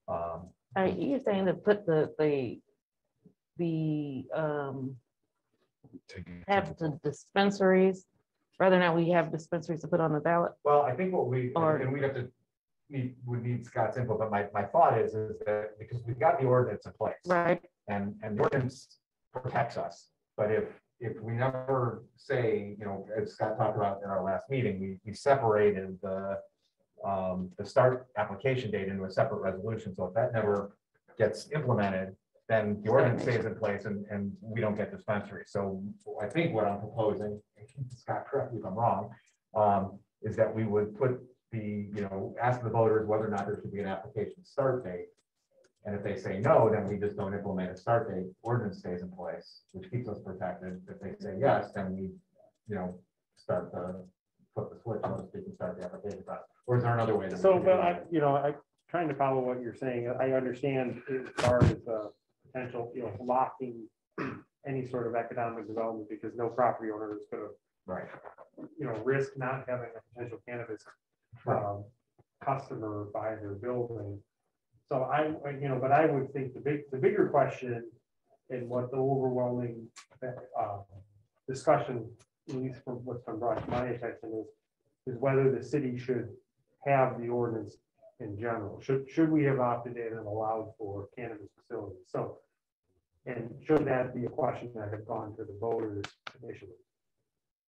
[0.09, 2.61] Um, Are you saying to put the, the,
[3.59, 4.97] the, um,
[6.49, 8.07] have the dispensaries,
[8.57, 10.53] whether or not we have dispensaries to put on the ballot?
[10.65, 12.29] Well, I think what we, Or- and we'd have to
[12.91, 16.41] need, would need Scott's input, but my, my thought is, is that because we've got
[16.41, 17.15] the ordinance in place.
[17.27, 17.63] Right.
[17.89, 18.99] And, and the ordinance
[19.33, 20.65] protects us, but if,
[21.01, 24.99] if we never say, you know, as Scott talked about in our last meeting, we,
[25.05, 26.39] we separated the,
[27.05, 30.77] um, the start application date into a separate resolution, so if that never
[31.19, 32.15] gets implemented,
[32.49, 35.45] then the ordinance stays in place and, and we don't get dispensary.
[35.47, 35.83] So
[36.21, 37.41] I think what I'm proposing,
[37.97, 39.11] Scott, correct me if I'm wrong,
[39.55, 41.21] um, is that we would put
[41.53, 44.85] the, you know, ask the voters whether or not there should be an application start
[44.85, 45.07] date.
[45.85, 49.01] And if they say no, then we just don't implement a start date, ordinance stays
[49.03, 50.81] in place, which keeps us protected.
[50.89, 52.03] If they say yes, then we,
[52.69, 52.99] you know,
[53.37, 54.05] start the,
[54.55, 56.45] flip the switch, so to speak, and start the application process.
[56.67, 57.31] Or is there another way?
[57.35, 57.81] So, but?
[57.81, 58.55] I, you know, I,
[58.89, 62.09] trying to follow what you're saying, I understand as far as uh
[62.47, 63.87] potential, you know, blocking
[64.67, 67.45] any sort of economic development because no property owner is gonna,
[67.87, 68.05] Right.
[68.79, 70.85] you know, risk not having a potential cannabis
[71.47, 71.85] um,
[72.45, 74.19] customer buy their building.
[74.89, 77.85] So I, I- you know, but I would think the big, the bigger question
[78.51, 79.87] and what the overwhelming
[80.23, 80.79] uh,
[81.49, 82.11] discussion,
[82.49, 84.45] at least from what's been brought to my attention
[85.07, 86.29] is, is whether the city should
[86.85, 87.77] have the ordinance
[88.19, 88.81] in general.
[88.81, 92.03] Should, should we have opted in and allowed for cannabis facilities?
[92.09, 92.39] So,
[93.27, 96.05] and should that be a question that had gone to the voters
[96.43, 96.73] initially?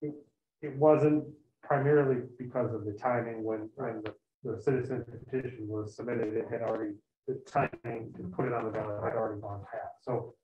[0.00, 0.14] It,
[0.62, 1.24] it wasn't
[1.62, 4.14] primarily because of the timing when, when the,
[4.44, 6.94] the citizen petition was submitted, it had already,
[7.26, 10.04] the timing to put it on the ballot had already gone past.
[10.04, 10.34] So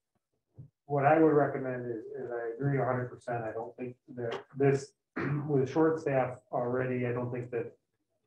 [0.86, 3.45] what I would recommend is, is I agree hundred percent.
[3.45, 4.93] I don't think that this,
[5.49, 7.73] with short staff already, I don't think that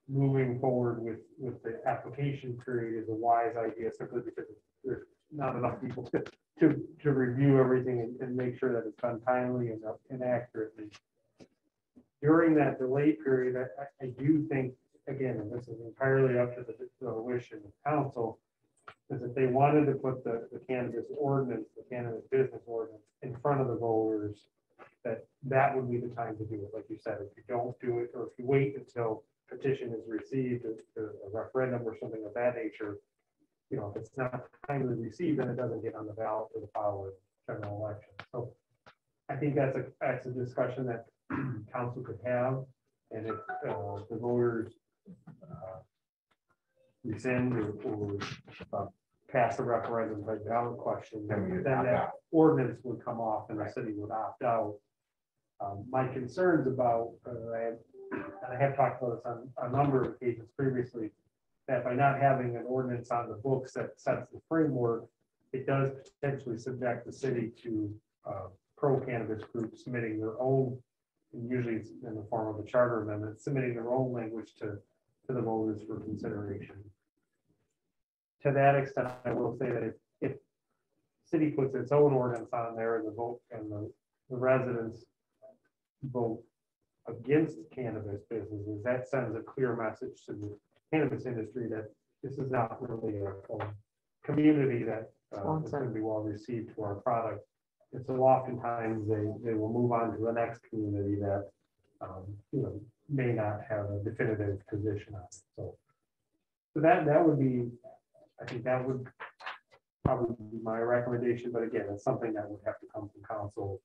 [0.08, 4.46] moving forward with, with the application period is a wise idea simply because
[4.84, 6.24] there's not enough people to,
[6.60, 10.86] to, to review everything and, and make sure that it's done timely and, and accurately.
[12.22, 14.74] During that delay period, I, I- do think,
[15.08, 18.40] again, and this is entirely up to the, the wish of the council,
[19.10, 23.36] is if they wanted to put the, the cannabis ordinance, the cannabis business ordinance in
[23.38, 24.46] front of the voters,
[25.04, 27.78] that that would be the time to do it, like you said, if you don't
[27.80, 32.24] do it, or if you wait until petition is received, a a referendum or something
[32.26, 33.00] of that nature,
[33.70, 36.60] you know, if it's not timely received, then it doesn't get on the ballot for
[36.60, 37.12] the following
[37.48, 38.10] general election.
[38.32, 38.52] So
[39.30, 41.06] I think that's a, that's a discussion that
[41.74, 42.64] council could have,
[43.12, 43.36] and if
[43.70, 44.74] uh, the voters
[45.44, 45.80] uh,
[47.04, 48.18] rescind or, or
[48.74, 48.86] uh,
[49.32, 52.12] pass a referendum by ballot question, Then then would then opt that out.
[52.32, 54.76] ordinance would come off and the city would opt out.
[55.62, 57.78] Um, My concerns about, uh, I have,
[58.12, 61.12] and I have talked about this on a number of occasions previously,
[61.68, 65.06] that by not having an ordinance on the books that sets the framework,
[65.54, 67.94] it does potentially subject the city to
[68.28, 68.48] uh,
[68.78, 70.78] pro cannabis groups submitting their own,
[71.34, 74.78] and usually it's in the form of a charter amendment, submitting their own language to,
[75.28, 76.76] to the voters for consideration.
[78.44, 80.32] To that extent, I will say that if, if
[81.26, 83.92] city puts its own ordinance on there and the vote and the,
[84.30, 85.06] the residents
[86.04, 86.42] vote
[87.08, 90.58] against cannabis businesses, that sends a clear message to the
[90.92, 91.92] cannabis industry that
[92.24, 93.74] this is not really a, a
[94.24, 97.46] community that uh, is going to be well received to our product.
[97.94, 101.50] And so oftentimes they, they will move on to the next community that,
[102.00, 105.36] um, you know, may not have a definitive position on it.
[105.56, 105.76] So,
[106.74, 107.70] so that, that would be,
[108.42, 109.06] I think that would
[110.06, 113.82] probably be my recommendation, but again, it's something that would have to come from council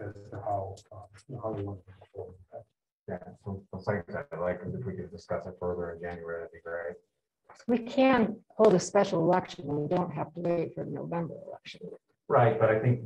[0.00, 2.34] as to how, uh, how we want to move forward.
[2.34, 2.64] with that.
[3.08, 6.00] Yeah, so, so like I said, I'd like, if we could discuss it further in
[6.00, 6.96] January, that'd be great.
[7.66, 9.66] We can hold a special election.
[9.66, 11.80] We don't have to wait for the November election.
[12.28, 13.00] Right, but I think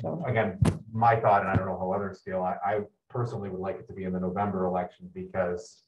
[0.00, 0.58] So, again,
[0.92, 3.86] my thought, and I don't know how others feel, I, I personally would like it
[3.88, 5.82] to be in the November election because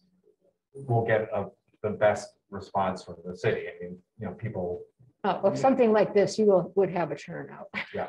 [0.74, 1.46] we'll get a,
[1.82, 3.62] the best response from the city.
[3.68, 4.82] I mean, you know, people,
[5.22, 7.66] uh, if something like this, you will, would have a turnout.
[7.94, 8.08] yeah,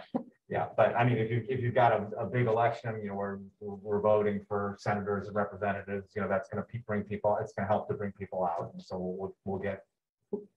[0.49, 0.67] Yeah.
[0.75, 3.37] but I mean, if you, if you've got a, a big election, you know, we're,
[3.59, 7.67] we're voting for senators and representatives, you know, that's gonna pe- bring people, it's gonna
[7.67, 8.71] help to bring people out.
[8.73, 9.83] And So we'll, we'll get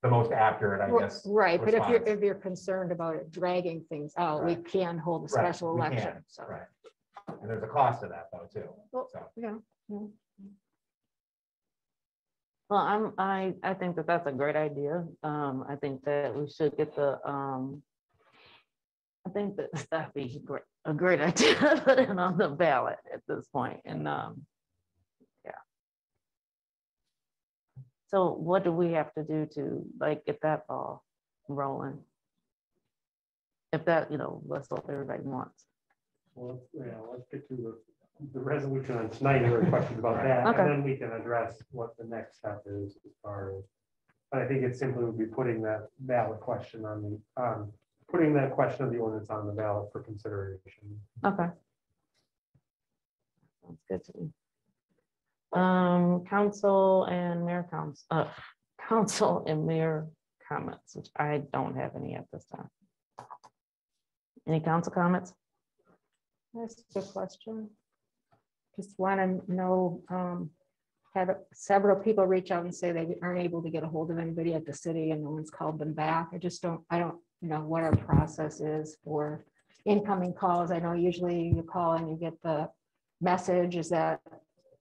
[0.02, 1.26] the most accurate, I guess.
[1.26, 2.18] Right, but if you're, response.
[2.18, 4.66] if you're concerned about it dragging things out, we Right.
[4.66, 6.44] can hold a Right, special we can, election, so.
[6.48, 6.62] Right.
[7.40, 8.68] And there's a cost to that though, too.
[8.92, 9.20] Well, So.
[9.36, 9.54] Yeah.
[9.88, 9.98] yeah.
[12.70, 15.04] Well, I'm, I, I think that that's a great idea.
[15.22, 17.82] Um, I think that we should get the, um,
[19.26, 22.98] I think that that'd be great, a great idea, to put it on the ballot
[23.12, 24.46] at this point, and, um,
[25.44, 25.52] yeah.
[28.08, 31.04] So what do we have to do to like get that ball
[31.48, 31.98] rolling?
[33.72, 35.64] If that, you know, that's what everybody wants.
[36.34, 37.78] Well, yeah, let's get to the,
[38.32, 40.60] the resolution on tonight, there are questions about that, Okay.
[40.60, 43.64] and then we can address what the next step is as far as.
[44.30, 47.02] But I think it simply would be putting that ballot question on
[47.36, 47.72] the, um,
[48.10, 51.00] putting that question of the ordinance on the ballot for consideration.
[51.24, 51.48] Okay.
[53.62, 54.30] Sounds good to me.
[55.54, 58.26] Um, council and mayor counts, uh,
[58.88, 60.08] council and mayor
[60.48, 62.68] comments, which I don't have any at this time.
[64.46, 65.32] Any council comments?
[66.52, 67.70] That's a good question.
[68.76, 70.50] Just want to know, um,
[71.14, 74.18] had several people reach out and say they aren't able to get a hold of
[74.18, 76.28] anybody at the city and no one's called them back.
[76.32, 79.44] I just don't, I don't know what our process is for
[79.84, 80.72] incoming calls.
[80.72, 82.68] I know usually you call and you get the
[83.20, 83.76] message.
[83.76, 84.20] Is that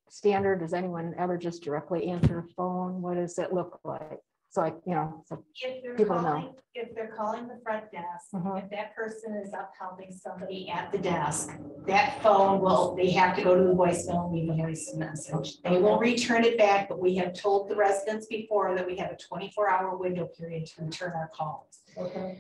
[0.09, 0.59] standard?
[0.59, 3.01] Does anyone ever just directly answer a phone?
[3.01, 4.19] What does it look like?
[4.49, 6.21] So I, you know, so If they're People know.
[6.29, 8.63] calling, if they're calling the front desk, Mhm.
[8.63, 11.49] if that person is up helping somebody at the desk,
[11.87, 15.59] that phone will, they have to go to the voicemail, and leave a voice message.
[15.63, 19.09] They won't return it back, but we have told the residents before that we have
[19.11, 21.81] a twenty-four hour window period to return our calls.
[21.97, 22.39] Okay.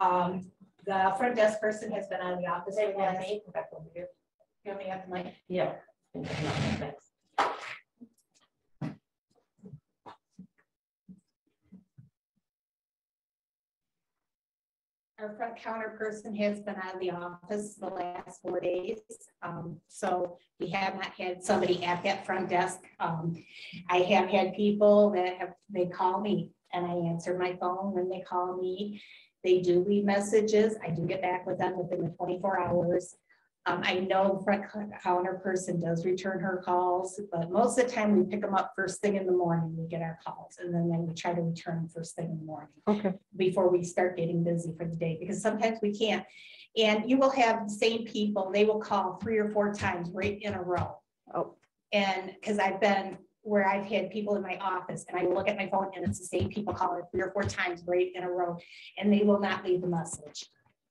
[0.00, 0.50] Um,
[0.84, 2.74] the front desk person has been out of the office.
[2.74, 5.34] for the last- You want me at the mic?
[5.46, 5.76] Yeah.
[6.16, 6.22] Our
[15.36, 19.00] front counter person has been out of the office the last four days.
[19.42, 22.78] Um, so we have not had somebody at that front desk.
[23.00, 23.34] Um,
[23.90, 28.08] I have had people that have, they call me and I answer my phone when
[28.08, 29.02] they call me.
[29.42, 30.76] They do leave messages.
[30.80, 33.16] I do get back with them within the twenty-four hours.
[33.66, 34.64] Um, I know the front
[35.02, 38.74] counter person does return her calls, but most of the time we pick them up
[38.76, 39.74] first thing in the morning.
[39.76, 42.38] We get our calls and then then we try to return them first thing in
[42.38, 43.14] the morning Okay.
[43.36, 46.26] before we start getting busy for the day, because sometimes we can't.
[46.76, 50.38] And you will have the same people, they will call three or four times right
[50.42, 50.98] in a row.
[51.34, 51.54] Oh.
[51.92, 55.56] And, because I've been where I've had people in my office and I look at
[55.56, 58.30] my phone and it's the same people calling three or four times right in a
[58.30, 58.58] row,
[58.98, 60.46] and they will not leave the message.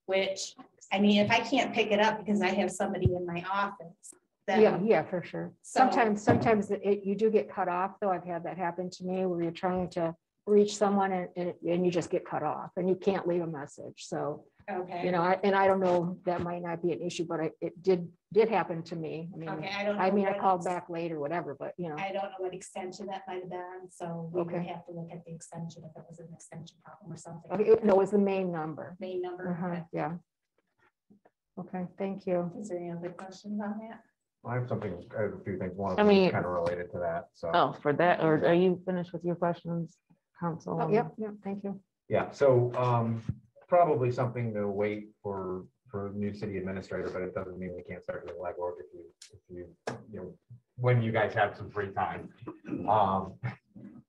[0.06, 0.56] Which,
[0.92, 4.14] I mean, if I can't pick it up because I have somebody in my office,
[4.48, 4.86] Yeah, then.
[4.86, 5.52] yeah, for sure.
[5.62, 8.12] So- Sometimes, sometimes it, you do get cut off, though.
[8.12, 10.16] I've had that happen to me where you're trying to
[10.46, 13.48] reach someone and, and, and you just get cut off and you can't leave a
[13.48, 14.06] message.
[14.08, 15.06] So, Okay.
[15.06, 17.54] you know, I- and I don't know, that might not be an issue, but it,
[17.62, 19.30] it did, did happen to me.
[19.34, 19.98] I mean, Okay, I don't.
[19.98, 22.40] I know mean, I what called back later, whatever, but you know, I don't know
[22.40, 24.66] what extension that might have been, so we would Okay.
[24.68, 27.52] have to look at the extension if it was an extension problem or something.
[27.52, 28.96] okay, it- no, it was the main number.
[29.00, 29.50] Main number.
[29.50, 30.14] Uh-huh, yeah.
[31.60, 32.52] Okay, thank you.
[32.60, 34.00] Is there any other questions on that?
[34.46, 36.46] I have something, I have a few things, one of I them is mean- kind
[36.46, 37.50] of related to that, so.
[37.54, 39.96] Oh, for that, or are you finished with your questions,
[40.40, 40.80] council?
[40.82, 41.80] Oh, yep, yep, thank you.
[42.10, 43.22] Yeah, so um,
[43.70, 48.04] probably something to wait for, for new city administrator, but it doesn't mean we can't
[48.04, 50.34] start doing legwork if you, if you, you know,
[50.76, 52.30] when you guys have some free time.
[52.90, 53.34] Um,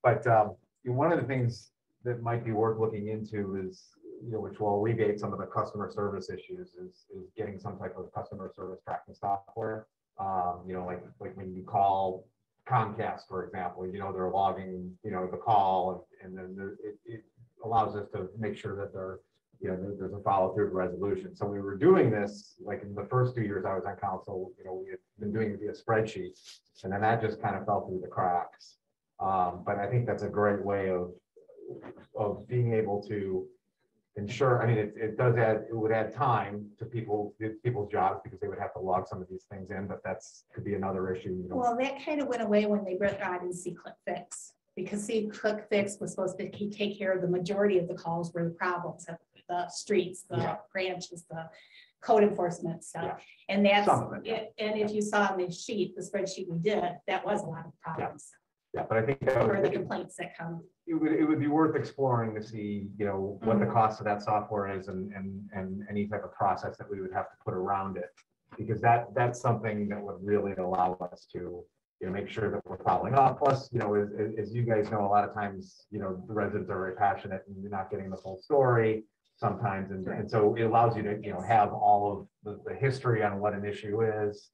[0.02, 1.70] But um, you know, one of the things
[2.04, 3.84] that might be worth looking into is,
[4.24, 7.78] you know, which will alleviate some of the customer service issues is, is getting some
[7.78, 9.86] type of customer service tracking software.
[10.18, 12.26] Um, You know, like, like when you call
[12.68, 16.96] Comcast, for example, you know, they're logging, you know, the call and and then it,
[17.04, 17.24] it
[17.64, 19.18] allows us to make sure that there,
[19.60, 21.36] you know, there's a follow through resolution.
[21.36, 24.52] So we were doing this, like in the first two years I was on council,
[24.58, 26.34] you know, we had been doing it via spreadsheet.
[26.82, 28.76] And then that just kind of fell through the cracks.
[29.20, 31.12] Um, but I think that's a great way of,
[32.16, 33.46] of being able to
[34.16, 37.34] ensure, I mean, it, it does add, it would add time to people,
[37.64, 40.44] people's jobs because they would have to log some of these things in, but that's,
[40.54, 41.30] could be another issue.
[41.30, 41.56] you know.
[41.56, 44.52] Well, that kind of went away when they brought in C Click Fix.
[44.76, 48.42] Because SeeClickFix was supposed to ke- take care of the majority of the calls were
[48.42, 49.14] the problems of
[49.48, 50.56] the streets, the Yeah.
[50.72, 51.48] branches, the
[52.02, 53.22] code enforcement stuff.
[53.48, 54.66] And that's, Some of it, yeah.
[54.66, 57.66] and if you saw on the sheet, the spreadsheet we did, that was a lot
[57.66, 58.32] of problems
[58.74, 60.64] Yeah, but I think that the would- complaints that come.
[60.86, 63.72] It would, it would be worth exploring to see, you know, what the Mhm.
[63.72, 67.12] cost of that software is and, and, and any type of process that we would
[67.12, 68.10] have to put around it.
[68.58, 71.38] Because that, that's something that would really allow us to,
[72.00, 73.38] you know, make sure that we're following up.
[73.38, 76.22] Plus, you know, as, as- as you guys know, a lot of times, you know,
[76.28, 79.04] the residents are very passionate and you're not getting the full story
[79.36, 79.90] sometimes.
[79.90, 83.22] And, and so it allows you to, you know, have all of the, the history
[83.24, 84.50] on what an issue is.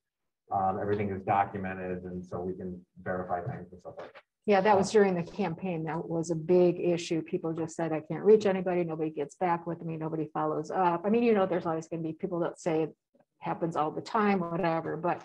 [0.52, 4.22] Um, everything is documented and so we can verify things and stuff like that.
[4.50, 5.84] Yeah, that was during the campaign.
[5.84, 7.22] That was a big issue.
[7.22, 8.82] People just said, I can't reach anybody.
[8.82, 9.96] Nobody gets back with me.
[9.96, 11.02] Nobody follows up.
[11.04, 12.96] I mean, you know, there's always going to be people that say it
[13.38, 15.22] happens all the time, whatever, but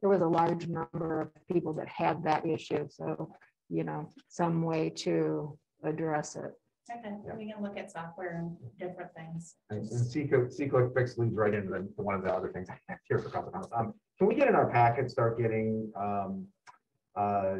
[0.00, 2.88] there was a large number of people that had that issue.
[2.88, 3.34] So,
[3.68, 6.52] you know, some way to address it.
[6.90, 9.56] Okay, we can look at software and different things.
[9.68, 12.78] And and SeeClick, C-Click Fix leads right into the, one of the other things I
[12.88, 13.66] have here for a couple of times.
[13.76, 16.46] Um, can we get in our packet, and start getting, um,
[17.14, 17.56] uh,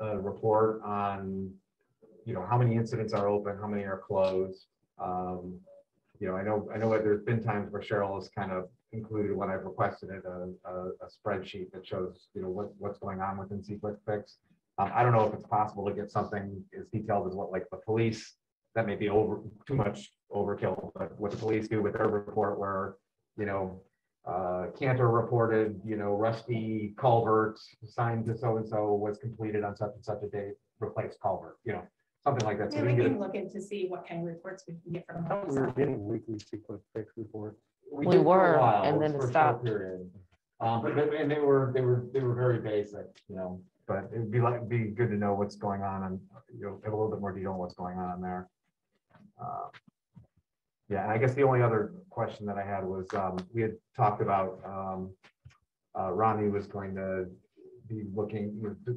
[0.00, 1.50] a report on,
[2.24, 4.66] you know, how many incidents are open, how many are closed?
[4.98, 5.58] Um,
[6.18, 9.36] you know, I know, I know there's been times where Cheryl has kind of included
[9.36, 13.20] when I've requested it, a, a, a spreadsheet that shows, you know, what, what's going
[13.20, 14.38] on within C-Click Fix.
[14.78, 17.66] Um, I don't know if it's possible to get something as detailed as what like
[17.70, 18.34] the police,
[18.74, 22.58] that may be over, too much overkill, but what the police do with their report
[22.58, 22.96] where,
[23.38, 23.80] you know,
[24.26, 30.04] uh, Cantor reported, you know, rusty culvert signed to so-and-so was completed on such and
[30.04, 31.82] such a date, replaced culvert, you know,
[32.24, 32.72] something like that.
[32.72, 34.64] So Yeah, we we can get can it- look into see what kind of reports
[34.66, 35.24] we can get from.
[35.24, 37.60] I thought we were getting weekly sequence fix reports.
[37.92, 39.64] We did for a were, while, and then for it a short stopped.
[39.64, 40.10] period.
[40.58, 44.08] Um, but, they- and they were, they were, they were very basic, you know, but
[44.12, 46.20] it'd be like, be good to know what's going on and,
[46.52, 48.48] you know, have a little bit more detail on what's going on there.
[49.40, 49.68] Uh,
[50.88, 53.72] Yeah, and I guess the only other question that I had was, um, we had
[53.96, 55.10] talked about, um,
[55.98, 57.26] uh, Ronnie was going to
[57.88, 58.96] be looking you know,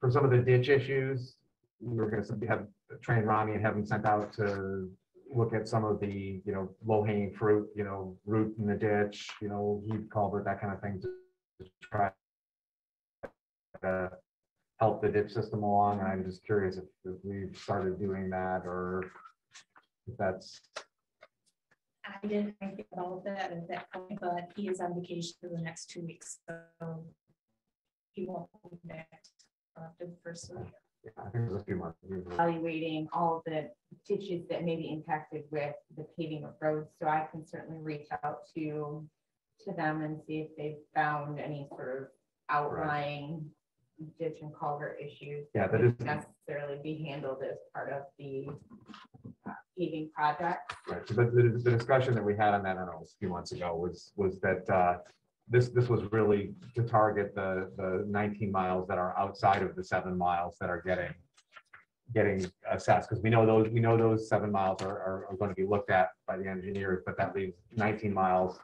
[0.00, 1.36] for some of the ditch issues.
[1.80, 2.66] We were gonna have,
[3.00, 4.90] train Ronnie and have him sent out to
[5.34, 8.74] look at some of the, you know, low hanging fruit, you know, root in the
[8.74, 11.08] ditch, you know, weed culvert, that kind of thing to
[11.64, 12.10] to try
[13.82, 14.10] to
[14.78, 16.00] help the ditch system along.
[16.00, 19.10] And I'm just curious if if we've started doing that or
[20.06, 20.60] if that's,
[22.04, 25.60] I didn't think about that at that point, but he is on vacation for the
[25.60, 27.04] next two weeks, so
[28.12, 29.08] he won't be back
[29.76, 30.66] after the first week.
[31.18, 31.98] I think it was a few months.
[32.10, 33.70] evaluating all of the
[34.08, 38.08] ditches that may be impacted with the paving of roads, so I can certainly reach
[38.24, 39.06] out to,
[39.64, 42.08] to them and see if they've found any sort of
[42.48, 43.50] outlying
[44.18, 45.46] ditch and culvert issues.
[45.54, 48.46] Yeah, that wouldn't is- Necessarily be handled as part of the
[49.48, 50.74] uh, paving project.
[50.88, 53.18] Right, so the, the, the discussion that we had on that, I don't know, a
[53.18, 54.98] few months ago was, was that, uh,
[55.48, 59.84] this, this was really to target the, the nineteen miles that are outside of the
[59.84, 61.14] seven miles that are getting,
[62.12, 65.48] getting assessed, because we know those, we know those seven miles are, are, are going
[65.48, 68.58] to be looked at by the engineers, but that leaves nineteen miles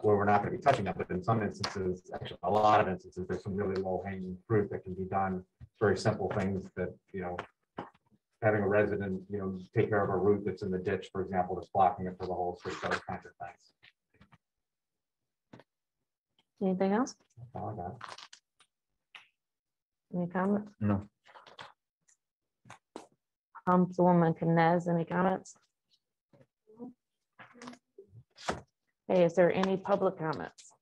[0.00, 2.80] where we're not going to be touching them, but in some instances, actually, a lot
[2.80, 5.42] of instances, there's some really low hanging fruit that can be done,
[5.80, 7.36] very simple things that, you know,
[8.42, 11.22] having a resident, you know, take care of a root that's in the ditch, for
[11.22, 13.72] example, that's blocking it for the whole street, those kinds of things.
[16.62, 17.14] Anything else?
[17.38, 17.96] That's all I got.
[20.14, 20.72] Any comments?
[20.80, 21.02] No.
[23.68, 25.56] Councilwoman Canes, any comments?
[29.08, 30.72] Hey, is there any public comments?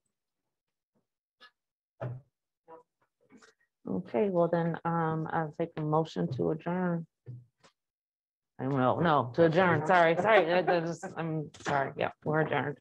[3.86, 7.06] Okay, well then, um, I'll take a motion to adjourn.
[8.58, 10.50] I know, no, to adjourn, sorry, sorry,
[11.16, 12.78] I'm sorry, yeah, we're adjourned.